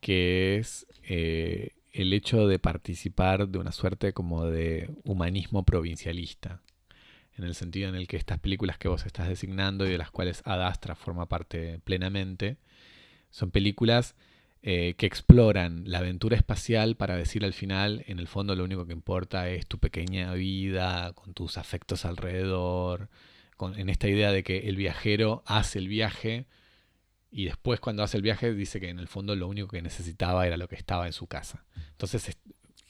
[0.00, 6.62] que es eh, el hecho de participar de una suerte como de humanismo provincialista,
[7.36, 10.10] en el sentido en el que estas películas que vos estás designando y de las
[10.10, 12.58] cuales Adastra forma parte plenamente,
[13.30, 14.14] son películas
[14.62, 18.86] eh, que exploran la aventura espacial para decir al final, en el fondo lo único
[18.86, 23.08] que importa es tu pequeña vida, con tus afectos alrededor,
[23.56, 26.46] con, en esta idea de que el viajero hace el viaje
[27.30, 30.46] y después cuando hace el viaje dice que en el fondo lo único que necesitaba
[30.46, 31.64] era lo que estaba en su casa.
[31.90, 32.36] Entonces...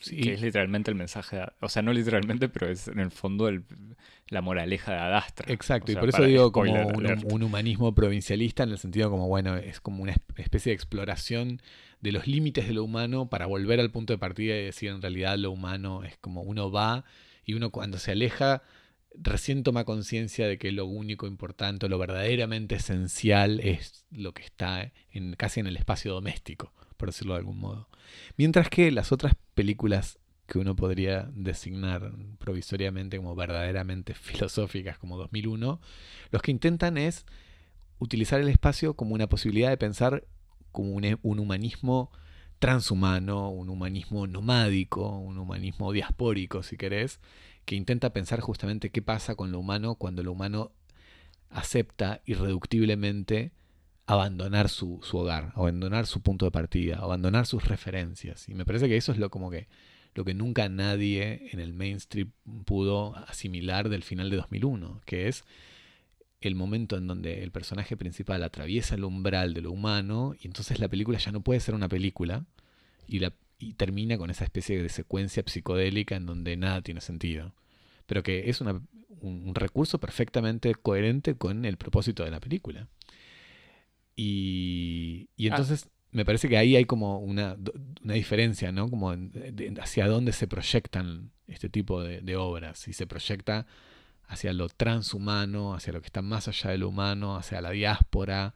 [0.00, 3.50] Que es literalmente el mensaje, o sea, no literalmente, pero es en el fondo
[4.28, 5.52] la moraleja de Adastra.
[5.52, 9.80] Exacto, y por eso digo como un, humanismo provincialista en el sentido como, bueno, es
[9.80, 11.60] como una especie de exploración
[12.00, 15.02] de los límites de lo humano para volver al punto de partida y decir en
[15.02, 17.04] realidad lo humano es como uno va
[17.44, 18.62] y uno cuando se aleja
[19.14, 24.92] recién toma conciencia de que lo único importante, lo verdaderamente esencial es lo que está
[25.12, 27.88] en, casi en el espacio doméstico, por decirlo de algún modo.
[28.36, 35.80] Mientras que las otras películas que uno podría designar provisoriamente como verdaderamente filosóficas, como 2001,
[36.30, 37.26] los que intentan es
[37.98, 40.24] utilizar el espacio como una posibilidad de pensar
[40.72, 42.10] como un, un humanismo
[42.58, 47.20] transhumano, un humanismo nomádico, un humanismo diaspórico, si querés,
[47.68, 50.72] que intenta pensar justamente qué pasa con lo humano cuando lo humano
[51.50, 53.52] acepta irreductiblemente
[54.06, 58.48] abandonar su, hogar, abandonar su punto de partida, abandonar sus referencias.
[58.48, 59.68] Y me parece que eso es lo como que
[60.14, 62.32] lo que nunca nadie en el mainstream
[62.64, 65.44] pudo asimilar del final de 2001, que es
[66.40, 70.80] el momento en donde el personaje principal atraviesa el umbral de lo humano y entonces
[70.80, 72.46] la película ya no puede ser una película
[73.06, 77.54] y, la, y termina con esa especie de secuencia psicodélica en donde nada tiene sentido.
[78.06, 78.86] Pero que es un,
[79.54, 82.88] recurso perfectamente coherente con el propósito de la película.
[84.14, 85.50] Y, y ah.
[85.50, 87.56] entonces me parece que ahí hay como una,
[88.02, 88.88] una diferencia, ¿no?
[88.88, 89.14] Como
[89.80, 92.78] hacia dónde se proyectan este tipo de, de obras.
[92.78, 93.66] Si se proyecta
[94.28, 98.54] hacia lo transhumano, hacia lo que está más allá de lo humano, hacia la diáspora,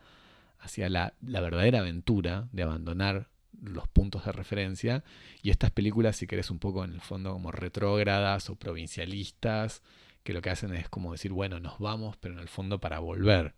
[0.63, 3.29] hacia la, verdadera aventura de abandonar
[3.61, 5.05] los puntos de referencia.
[5.43, 9.83] Y estas películas, si querés, un poco en el fondo como retrógradas o provincialistas,
[10.23, 12.99] que lo que hacen es como decir, bueno, nos vamos, pero en el fondo para
[13.01, 13.55] volver.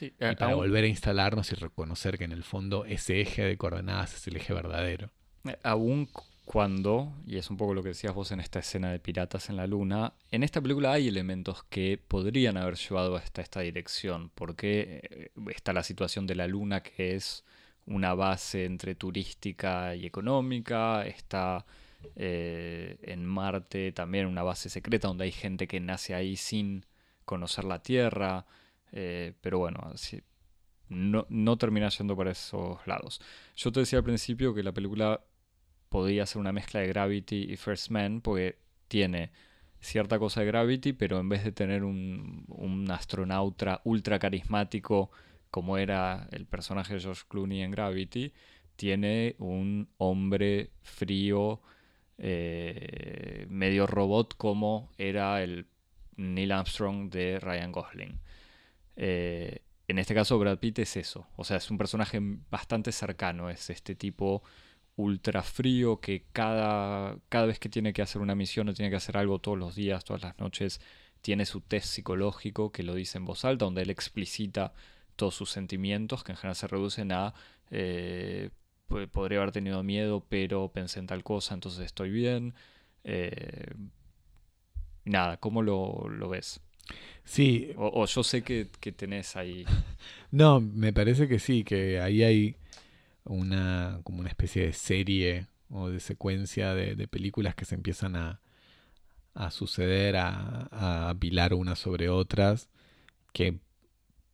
[0.00, 3.56] y eh, para volver a instalarnos y reconocer que en el fondo ese eje de
[3.56, 5.10] coordenadas es el eje verdadero.
[5.44, 6.08] Eh, aún
[6.44, 9.56] cuando, y es un poco lo que decías vos en esta escena de Piratas en
[9.56, 15.00] la Luna, en esta película hay elementos que podrían haber llevado hasta esta dirección, porque
[15.10, 17.44] eh, está la situación de la Luna que es
[17.86, 21.64] una base entre turística y económica, está
[22.16, 26.86] eh, en Marte también una base secreta donde hay gente que nace ahí sin
[27.24, 28.46] conocer la Tierra,
[28.92, 29.92] eh, pero bueno,
[30.88, 33.20] no, no termina yendo por esos lados.
[33.56, 35.20] Yo te decía al principio que la película
[35.88, 39.30] podía ser una mezcla de Gravity y First Man, porque tiene
[39.80, 45.10] cierta cosa de Gravity, pero en vez de tener un, un astronauta ultra carismático
[45.52, 48.32] como era el personaje de George Clooney en Gravity,
[48.74, 51.60] tiene un hombre frío,
[52.16, 55.66] eh, medio robot como era el
[56.16, 58.18] Neil Armstrong de Ryan Gosling.
[58.96, 62.18] Eh, en este caso Brad Pitt es eso, o sea, es un personaje
[62.50, 64.42] bastante cercano, es este tipo
[64.96, 68.96] ultra frío que cada, cada vez que tiene que hacer una misión o tiene que
[68.96, 70.80] hacer algo todos los días, todas las noches,
[71.20, 74.72] tiene su test psicológico que lo dice en voz alta, donde él explicita
[75.16, 77.34] todos sus sentimientos, que en general se reducen a
[77.70, 78.50] eh,
[79.10, 82.54] podría haber tenido miedo, pero pensé en tal cosa, entonces estoy bien.
[83.04, 83.72] Eh,
[85.04, 86.60] nada, ¿cómo lo, ves?
[87.24, 87.72] Sí.
[87.76, 89.64] O, yo sé que, que tenés ahí.
[90.30, 92.56] No, me parece que sí, que ahí hay
[93.24, 98.40] una, como una especie de serie o de secuencia de, películas que se empiezan a,
[99.34, 102.70] a suceder, a, a apilar unas sobre otras,
[103.34, 103.58] que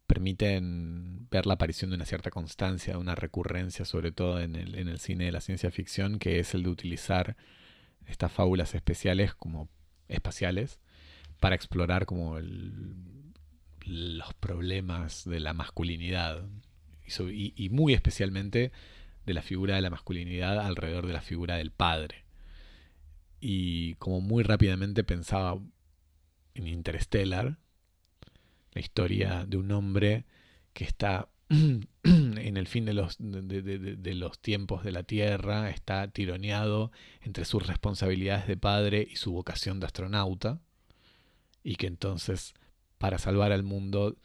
[0.08, 4.88] permiten ver la aparición de una cierta constancia, una recurrencia, sobre todo en el, en
[4.88, 7.36] el cine de la ciencia ficción, que es el de utilizar
[8.06, 9.68] estas fábulas especiales como
[10.08, 10.80] espaciales
[11.38, 12.38] para explorar como
[13.84, 16.48] los problemas de la masculinidad
[17.30, 18.72] y, muy especialmente
[19.24, 22.24] de la figura de la masculinidad alrededor de la figura del padre.
[23.40, 25.58] Y como muy rápidamente pensaba
[26.54, 27.58] en Interstellar,
[28.78, 30.24] la historia de un hombre
[30.72, 36.92] que está en el fin de los, de, los tiempos de la Tierra, está tironeado
[37.20, 40.60] entre sus responsabilidades de padre y su vocación de astronauta,
[41.64, 42.54] y que entonces,
[42.98, 44.16] para salvar al mundo,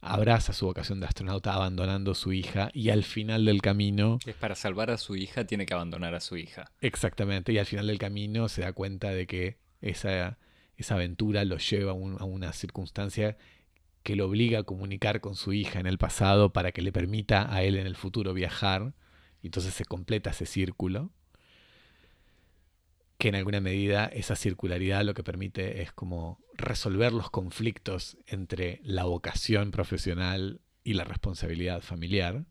[0.00, 4.18] abraza su vocación de astronauta abandonando a su hija y al final del camino...
[4.26, 6.72] Es para salvar a su hija tiene que abandonar a su hija.
[6.80, 10.38] Exactamente, y al final del camino se da cuenta de que esa,
[10.76, 13.36] esa aventura lo lleva a, una circunstancia
[14.02, 17.52] que lo obliga a comunicar con su hija en el pasado para que le permita
[17.54, 18.94] a él en el futuro viajar.
[19.42, 21.10] Y entonces se completa ese círculo
[23.20, 28.80] que en alguna medida esa circularidad lo que permite es como resolver los conflictos entre
[28.82, 32.46] la vocación profesional y la responsabilidad familiar.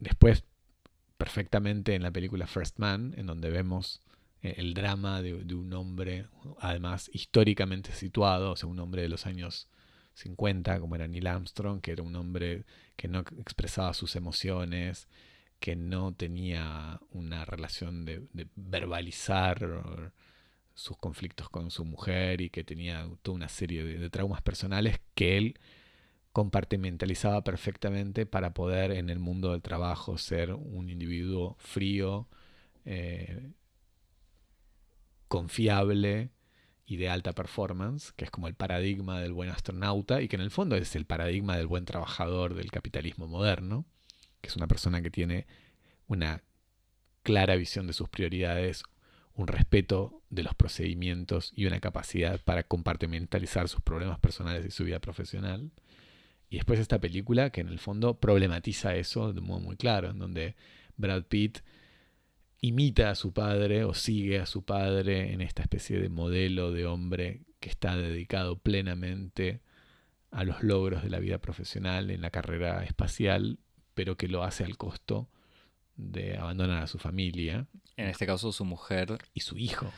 [0.00, 0.44] Después,
[1.16, 4.02] perfectamente en la película First Man, en donde vemos
[4.42, 6.26] eh, el drama de, un hombre,
[6.58, 9.68] además históricamente situado, o sea, un hombre de los años
[10.14, 12.64] 50, como era Neil Armstrong, que era un hombre
[12.96, 15.08] que no expresaba sus emociones,
[15.60, 18.22] que no tenía una relación de,
[18.54, 20.12] verbalizar
[20.74, 25.36] sus conflictos con su mujer y que tenía toda una serie de, traumas personales que
[25.36, 25.58] él
[26.32, 32.28] compartimentalizaba perfectamente para poder en el mundo del trabajo ser un individuo frío,
[32.84, 33.52] eh,
[35.28, 36.30] confiable
[36.86, 40.42] y de alta performance, que es como el paradigma del buen astronauta y que en
[40.42, 43.86] el fondo es el paradigma del buen trabajador del capitalismo moderno
[44.44, 45.46] que es una persona que tiene
[46.06, 46.42] una
[47.22, 48.82] clara visión de sus prioridades,
[49.34, 54.84] un respeto de los procedimientos y una capacidad para compartimentalizar sus problemas personales y su
[54.84, 55.70] vida profesional.
[56.50, 60.18] Y después esta película que en el fondo problematiza eso de modo muy claro, en
[60.18, 60.56] donde
[60.98, 61.60] Brad Pitt
[62.64, 66.86] imita a su padre o sigue a su padre en esta especie de modelo de
[66.86, 69.60] hombre que está dedicado plenamente
[70.30, 73.58] a los logros de la vida profesional en la carrera espacial,
[73.94, 75.28] pero que lo hace al costo
[75.96, 77.66] de abandonar a su familia.
[77.98, 79.18] En este caso su mujer.
[79.34, 79.92] Y su hijo.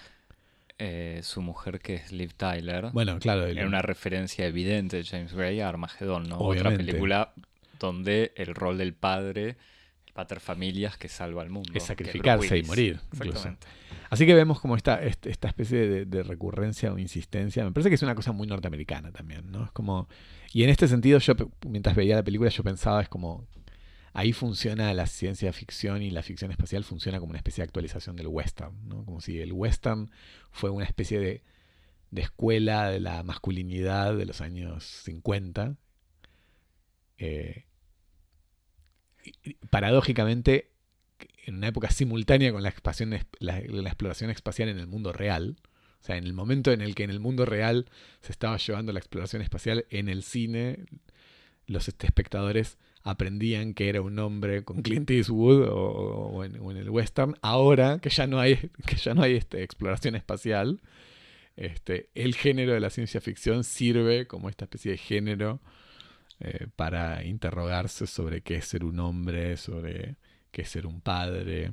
[0.79, 2.91] Eh, su mujer que es Liv Tyler.
[2.93, 3.47] Bueno, claro.
[3.47, 6.39] Era una referencia evidente de James Gray a Armagedón, ¿no?
[6.39, 7.33] Otra película
[7.79, 9.57] donde el rol del padre,
[10.17, 11.71] el pater familias que salva al mundo.
[11.75, 13.01] Es sacrificarse y morir.
[13.13, 13.67] Exactamente.
[14.09, 17.65] Así que vemos como esta, esta especie de, de, recurrencia o insistencia.
[17.65, 19.65] Me parece que es una cosa muy norteamericana también, ¿no?
[19.65, 20.09] Es como.
[20.53, 21.35] Y en este sentido, yo
[21.69, 23.47] mientras veía la película, yo pensaba, es como
[24.17, 28.17] ahí funciona la ciencia ficción y la ficción espacial funciona como una especie de actualización
[28.17, 29.05] del western, ¿no?
[29.05, 30.11] Como si el western
[30.51, 31.43] fue una especie de,
[32.13, 35.77] escuela de la masculinidad de los años 50.
[37.19, 37.66] Eh,
[39.71, 40.71] paradójicamente,
[41.47, 42.75] en una época simultánea con la,
[43.39, 45.57] la, exploración espacial en el mundo real,
[46.01, 47.87] o sea, en el momento en el que en el mundo real
[48.21, 50.85] se estaba llevando la exploración espacial en el cine,
[51.67, 57.37] los espectadores aprendían que era un hombre con Clint Eastwood o, en, el western.
[57.41, 58.57] Ahora que ya no hay,
[58.87, 60.81] que ya no hay este, exploración espacial,
[61.57, 65.61] este, el género de la ciencia ficción sirve como esta especie de género
[66.41, 70.17] eh, para interrogarse sobre qué es ser un hombre, sobre
[70.51, 71.73] qué es ser un padre,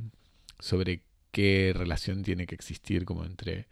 [0.59, 1.01] sobre
[1.31, 3.67] qué relación tiene que existir como entre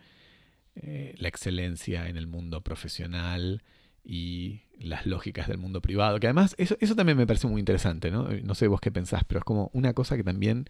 [0.75, 3.63] eh, la excelencia en el mundo profesional
[4.03, 8.09] y las lógicas del mundo privado, que además eso, eso también me parece muy interesante,
[8.09, 8.29] ¿no?
[8.29, 10.65] No sé vos qué pensás, pero es como una cosa que también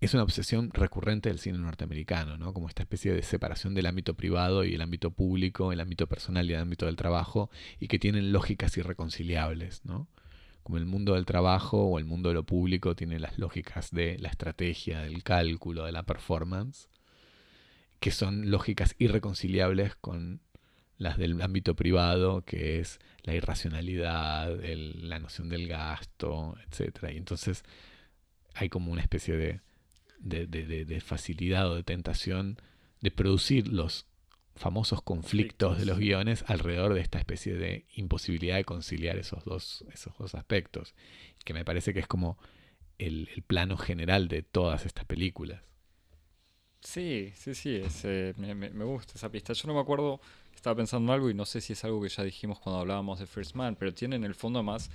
[0.00, 2.52] es una obsesión recurrente del cine norteamericano, ¿no?
[2.52, 6.48] Como esta especie de separación del ámbito privado y el ámbito público, el ámbito personal
[6.48, 10.08] y el ámbito del trabajo, y que tienen lógicas irreconciliables, ¿no?
[10.62, 14.18] Como el mundo del trabajo o el mundo de lo público tiene las lógicas de
[14.18, 16.88] la estrategia, del cálculo, de la performance,
[17.98, 20.42] que son lógicas irreconciliables con
[20.96, 27.10] las del ámbito privado, que es la irracionalidad, la noción del gasto, etc.
[27.12, 27.64] Y entonces
[28.54, 29.60] hay como una especie de,
[30.18, 32.60] de, facilidad o de tentación
[33.00, 34.06] de producir los
[34.56, 39.84] famosos conflictos de los guiones alrededor de esta especie de imposibilidad de conciliar esos dos,
[39.92, 40.94] esos dos aspectos,
[41.44, 42.38] que me parece que es como
[42.98, 45.62] el, plano general de todas estas películas.
[46.80, 49.52] Sí, sí, sí, eh, me, me, gusta esa pista.
[49.52, 50.20] Yo no me acuerdo
[50.58, 53.18] estaba pensando en algo y no sé si es algo que ya dijimos cuando hablábamos
[53.18, 54.90] de First Man, pero tiene en el fondo más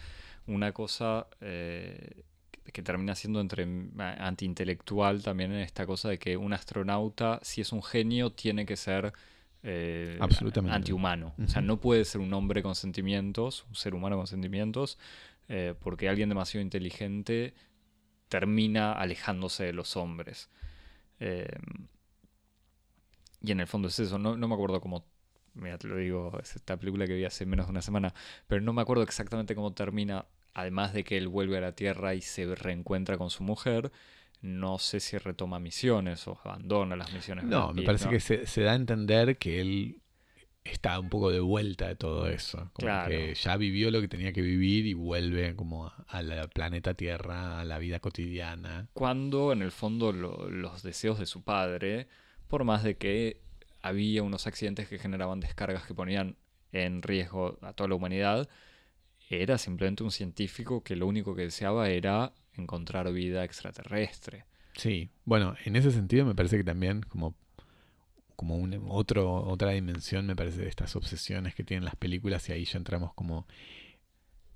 [0.45, 2.23] una cosa eh,
[2.71, 7.71] que termina siendo entre antiintelectual también en esta cosa de que un astronauta, si es
[7.71, 9.13] un genio, tiene que ser
[9.63, 10.17] eh,
[10.69, 11.33] antihumano.
[11.43, 14.97] O sea, no puede ser un hombre con sentimientos, un ser humano con sentimientos,
[15.49, 17.53] eh, porque alguien demasiado inteligente
[18.29, 20.49] termina alejándose de los hombres.
[23.41, 25.05] y en el fondo es eso, no, no me acuerdo cómo
[25.55, 28.13] mira, te lo digo, es esta película que vi hace menos de una semana,
[28.47, 32.15] pero no me acuerdo exactamente cómo termina, además de que él vuelve a la Tierra
[32.15, 33.91] y se reencuentra con su mujer.
[34.41, 37.45] No sé si retoma misiones o abandona las misiones.
[37.45, 40.01] No, me parece que se, da a entender que él
[40.65, 42.69] está un poco de vuelta de todo eso.
[42.73, 47.61] Como que ya vivió lo que tenía que vivir y vuelve como al planeta Tierra,
[47.61, 48.89] a la vida cotidiana.
[48.93, 52.07] Cuando en el fondo los deseos de su padre,
[52.49, 53.41] por más de que
[53.81, 56.35] había unos accidentes que generaban descargas que ponían
[56.71, 58.49] en riesgo a toda la humanidad,
[59.41, 64.45] era simplemente un científico que lo único que deseaba era encontrar vida extraterrestre.
[64.75, 67.35] Sí, bueno, en ese sentido me parece que también como,
[68.35, 72.53] como un, otro, otra dimensión me parece de estas obsesiones que tienen las películas y
[72.53, 73.47] ahí ya entramos como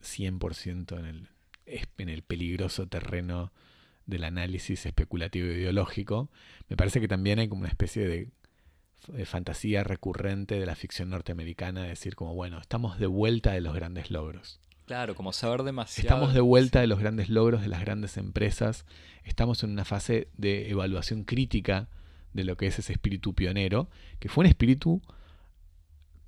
[0.01, 1.30] 100% en el,
[1.97, 3.51] en el peligroso terreno
[4.05, 6.30] del análisis especulativo e ideológico,
[6.69, 11.84] me parece que también hay como una especie de fantasía recurrente de la ficción norteamericana,
[11.84, 14.59] decir como, bueno, estamos de vuelta de los grandes logros.
[14.88, 16.07] Claro, como saber demasiado.
[16.07, 18.85] Estamos de vuelta de los grandes logros de las grandes empresas,
[19.25, 21.89] estamos en una fase de evaluación crítica
[22.31, 25.01] de lo que es ese espíritu pionero, que fue un espíritu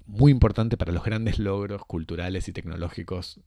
[0.05, 3.39] muy importante para los grandes logros culturales y tecnológicos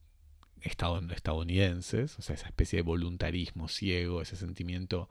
[0.62, 5.10] estadounidenses, o sea, esa especie de voluntarismo ciego, ese sentimiento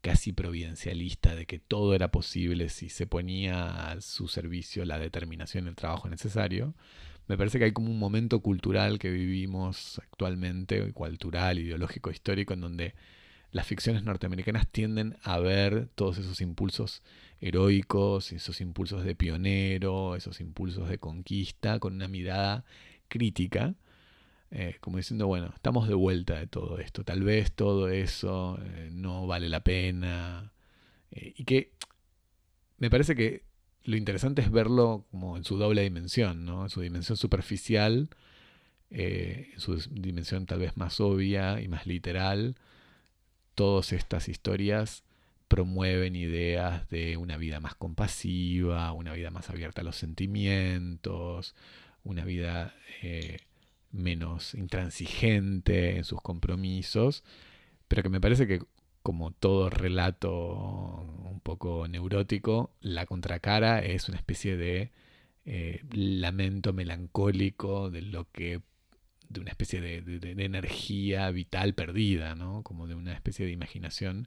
[0.00, 5.64] casi providencialista de que todo era posible si se ponía a su servicio la determinación
[5.64, 6.74] y el trabajo necesario.
[7.26, 12.60] Me parece que hay como un momento cultural que vivimos actualmente, cultural, ideológico, histórico, en
[12.60, 12.94] donde
[13.50, 17.02] las ficciones norteamericanas tienden a ver todos esos impulsos
[17.40, 22.64] heroicos, esos impulsos de pionero, esos impulsos de conquista, con una mirada
[23.08, 23.74] crítica,
[24.50, 28.90] eh, como diciendo, bueno, estamos de vuelta de todo esto, tal vez todo eso eh,
[28.92, 30.52] no vale la pena,
[31.10, 31.72] eh, y que
[32.78, 33.44] me parece que
[33.84, 36.64] lo interesante es verlo como en su doble dimensión, ¿no?
[36.64, 38.08] en su dimensión superficial,
[38.90, 42.56] en su dimensión tal vez más obvia y más literal,
[43.54, 45.04] todas estas historias
[45.48, 51.54] promueven ideas de una vida más compasiva, una vida más abierta a los sentimientos,
[52.02, 53.38] una vida eh,
[53.92, 57.22] menos intransigente en sus compromisos,
[57.88, 58.62] pero que me parece que
[59.04, 60.32] como todo relato
[61.30, 64.92] un poco neurótico, la contracara es una especie de
[65.44, 68.62] eh, lamento melancólico de lo que
[69.28, 72.62] de una especie de, de, energía vital perdida, ¿no?
[72.62, 74.26] como de una especie de imaginación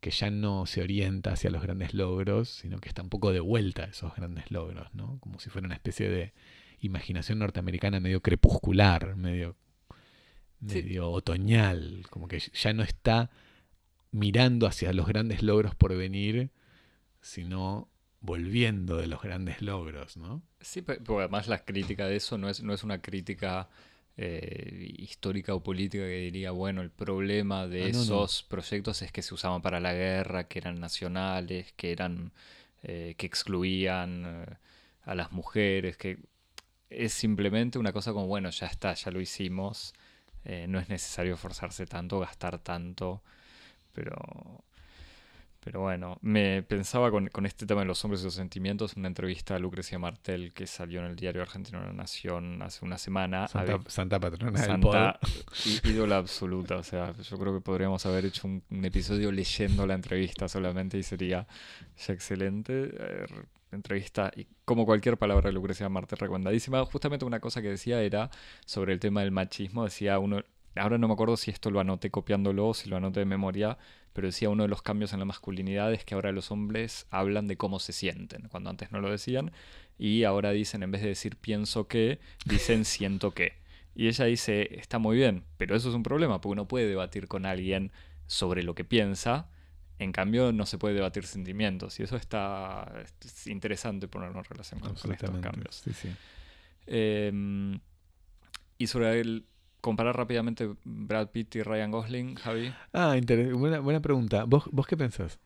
[0.00, 3.40] que ya no se orienta hacia los grandes logros, sino que está un poco de
[3.40, 5.18] vuelta a esos grandes logros, ¿no?
[5.20, 6.34] como si fuera una especie de
[6.80, 9.56] imaginación norteamericana medio crepuscular, medio,
[10.60, 13.30] medio otoñal, como que ya no está
[14.16, 16.50] mirando hacia los grandes logros por venir,
[17.20, 17.88] sino
[18.20, 20.42] volviendo de los grandes logros, ¿no?
[20.60, 23.68] Sí, pero además la crítica de eso no es, no es una crítica
[24.16, 29.20] eh, histórica o política que diría, bueno, el problema de ah, esos proyectos es que
[29.20, 32.32] se usaban para la guerra, que eran nacionales, que eran
[32.84, 34.56] eh, que excluían eh,
[35.02, 36.18] a las mujeres, que
[36.88, 39.92] es simplemente una cosa como, bueno, ya está, ya lo hicimos,
[40.68, 43.20] no es necesario forzarse tanto, gastar tanto,
[43.96, 44.62] pero
[45.66, 49.56] pero bueno, me pensaba con, este tema de los hombres y los sentimientos, una entrevista
[49.56, 53.48] a Lucrecia Martel que salió en el diario argentino La Nación hace una semana.
[53.48, 55.18] Santa, patrona Santa
[55.82, 56.76] ídola absoluta.
[56.76, 61.02] O sea, yo creo que podríamos haber hecho un, episodio leyendo la entrevista solamente y
[61.02, 61.48] sería
[61.96, 62.94] ya excelente.
[63.72, 66.84] Entrevista y como cualquier palabra de Lucrecia Martel recomendadísima.
[66.84, 68.30] Justamente una cosa que decía era
[68.66, 69.82] sobre el tema del machismo.
[69.82, 70.44] Decía uno,
[70.76, 73.78] ahora no me acuerdo si esto lo anoté copiándolo o si lo anoté de memoria,
[74.12, 77.48] pero decía uno de los cambios en la masculinidad es que ahora los hombres hablan
[77.48, 79.52] de cómo se sienten, cuando antes no lo decían,
[79.98, 83.54] y ahora dicen, en vez de decir pienso que, dicen siento que.
[83.94, 87.28] Y ella dice, está muy bien, pero eso es un problema, porque uno puede debatir
[87.28, 87.92] con alguien
[88.26, 89.48] sobre lo que piensa,
[89.98, 93.04] en cambio no se puede debatir sentimientos, y eso está
[93.46, 95.82] interesante ponerlo en relación con, estos cambios.
[96.86, 97.80] Em,
[98.78, 99.46] y sobre el
[99.86, 102.74] comparar rápidamente Brad Pitt y Ryan Gosling, Javi.
[102.92, 103.16] Ah,
[103.54, 104.42] buena, buena pregunta.
[104.42, 105.38] ¿Vos, ¿Vos qué pensás?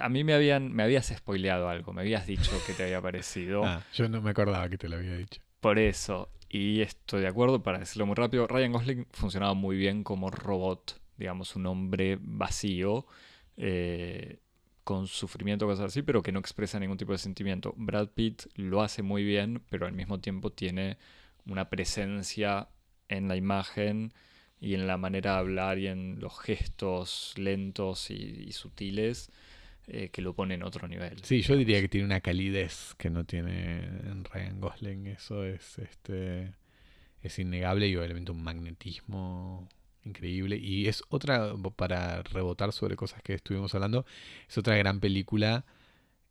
[0.00, 3.62] A mí me habían me habías spoileado algo, me habías dicho que te había parecido.
[3.64, 5.40] Ah, yo no me acordaba que te lo había dicho.
[5.60, 10.02] Por eso, y estoy de acuerdo, para decirlo muy rápido, Ryan Gosling funcionaba muy bien
[10.02, 13.06] como robot, digamos, un hombre vacío,
[13.56, 14.40] eh,
[14.82, 17.74] con sufrimiento, cosas así, pero que no expresa ningún tipo de sentimiento.
[17.76, 20.98] Brad Pitt lo hace muy bien, pero al mismo tiempo tiene
[21.46, 22.68] una presencia
[23.16, 24.12] en la imagen
[24.60, 29.30] y en la manera de hablar y en los gestos lentos y, sutiles
[29.88, 31.18] eh, que lo pone en otro nivel.
[31.24, 35.06] Sí, yo diría que tiene una calidez que no tiene en Ryan Gosling.
[35.08, 36.52] Eso es este
[37.22, 39.68] es innegable y obviamente un magnetismo
[40.04, 40.56] increíble.
[40.56, 44.04] Y es otra, para rebotar sobre cosas que estuvimos hablando,
[44.48, 45.64] es otra gran película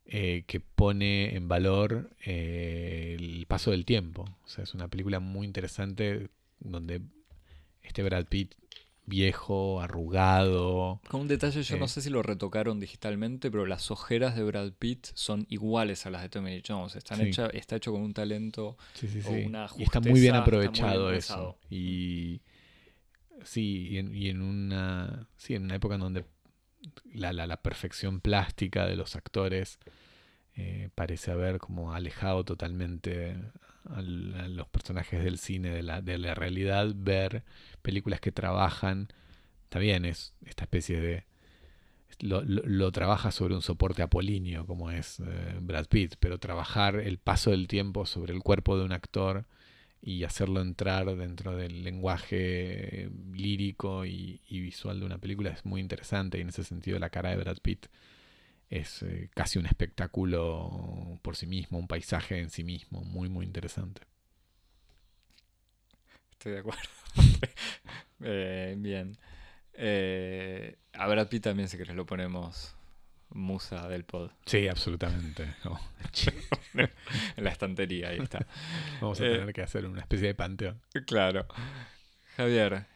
[0.04, 4.24] eh, que pone en valor eh, el paso del tiempo.
[4.44, 6.28] O sea, es una película muy interesante
[6.64, 7.02] donde
[7.82, 8.54] este Brad Pitt
[9.04, 11.00] viejo, arrugado.
[11.08, 14.44] Con un detalle, yo no eh, sé si lo retocaron digitalmente, pero las ojeras de
[14.44, 16.96] Brad Pitt son iguales a las de Tommy Jones.
[16.96, 18.76] Están está hecho con un talento
[19.26, 21.58] o una Y está muy bien aprovechado eso.
[21.68, 22.42] Y
[23.44, 26.24] sí, y en, una, sí, en una época en donde
[27.12, 29.78] la, la, perfección plástica de los actores
[30.56, 33.36] eh, parece haber como alejado totalmente
[33.84, 37.42] a los personajes del cine, de la, de la realidad, ver
[37.82, 39.08] películas que trabajan,
[39.68, 41.24] también es esta especie de...
[42.20, 47.18] Lo, lo, trabaja sobre un soporte apolíneo como es eh, Brad Pitt, pero trabajar el
[47.18, 49.46] paso del tiempo sobre el cuerpo de un actor
[50.02, 55.80] y hacerlo entrar dentro del lenguaje lírico y, y, visual de una película es muy
[55.80, 57.86] interesante y en ese sentido la cara de Brad Pitt
[58.72, 63.44] es eh, casi un espectáculo por sí mismo, un paisaje en sí mismo, muy, muy
[63.44, 64.00] interesante.
[66.32, 66.82] Estoy de acuerdo.
[68.24, 69.18] Eh, bien.
[69.72, 72.76] Eh, a Brad Pitt también, si querés, lo ponemos
[73.30, 74.30] musa del pod.
[74.46, 75.42] Sí, absolutamente.
[76.74, 78.46] en la estantería, ahí está.
[79.00, 80.80] Vamos a tener que hacer una especie de panteón.
[81.04, 81.48] Claro.
[82.36, 82.86] Javier,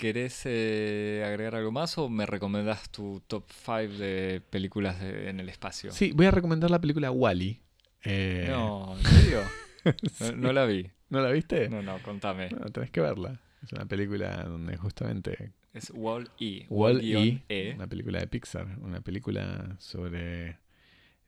[0.00, 5.38] ¿querés eh, agregar algo más o me recomendás tu top 5 de películas de- en
[5.40, 5.92] el espacio?
[5.92, 7.60] Sí, voy a recomendar la película Wally.
[8.04, 9.40] Eh, No, ¿en serio?
[10.20, 10.90] No, no la vi.
[11.10, 11.68] ¿No la viste?
[11.68, 12.48] No, no, contame.
[12.50, 13.40] No, tenés que verla.
[13.62, 16.66] Es una película donde justamente Es Wall-E.
[16.70, 17.72] Wall-E, E.
[17.76, 20.58] una película de Pixar, una película sobre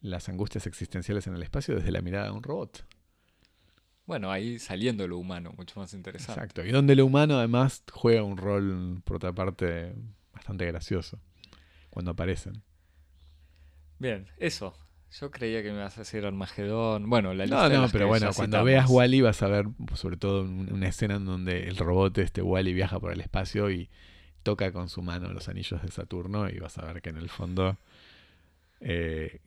[0.01, 2.85] las angustias existenciales en el espacio desde la mirada de un robot.
[4.07, 6.40] Bueno, ahí saliendo de lo humano, mucho más interesante.
[6.40, 6.64] Exacto.
[6.64, 9.94] Y donde lo humano además juega un rol, por otra parte,
[10.32, 11.18] bastante gracioso
[11.90, 12.62] cuando aparecen.
[13.98, 14.74] Bien, eso.
[15.20, 17.09] Yo creía que me ibas a decir Armagedón.
[17.09, 18.66] Bueno, la lista No, de no, las pero bueno, cuando citamos.
[18.66, 22.40] veas Wally vas a ver sobre todo un- una escena en donde el robot este
[22.42, 23.90] Wally viaja por el espacio y
[24.42, 27.28] toca con su mano los anillos de Saturno y vas a ver que en el
[27.28, 27.76] fondo
[28.80, 29.38] eh,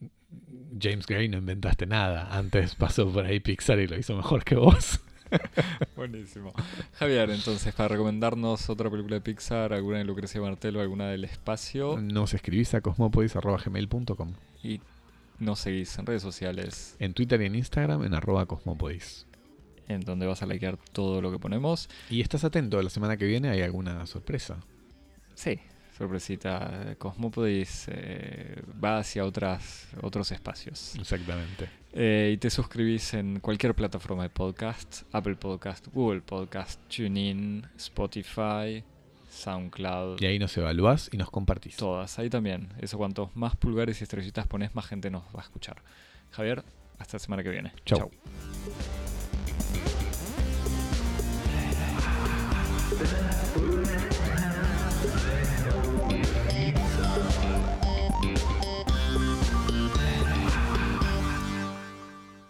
[0.80, 2.36] James Gray no inventaste nada.
[2.36, 5.00] Antes pasó por ahí Pixar y lo hizo mejor que vos.
[5.96, 6.54] Buenísimo.
[6.94, 11.24] Javier, entonces, para recomendarnos otra película de Pixar, alguna de Lucrecia Martel o alguna del
[11.24, 14.34] espacio, Nos escribís a cosmopodis.gmail.com
[14.64, 14.82] y
[15.40, 19.26] nos seguís en redes sociales, En Twitter y en Instagram en arroba cosmopodis.
[19.88, 21.90] en donde vas a likear todo lo que ponemos.
[22.10, 24.58] Y estás atento, la semana que viene hay alguna sorpresa.
[25.36, 25.60] Sí,
[25.98, 26.96] sorpresita.
[26.98, 30.96] Cosmopodis eh, va hacia otras, otros espacios.
[30.96, 31.70] Exactamente.
[31.94, 38.84] Eh, y te suscribís en cualquier plataforma de podcast, Apple Podcast, Google Podcast, TuneIn, Spotify,
[39.30, 41.78] SoundCloud, Y ahí nos evaluás y nos compartís.
[41.78, 42.20] todas.
[42.20, 42.70] Ahí también.
[42.80, 45.82] Eso cuantos más pulgares y estrellitas pones, más gente nos va a escuchar.
[46.32, 46.64] Javier,
[47.00, 47.74] hasta la semana que viene.
[47.86, 48.12] Chau.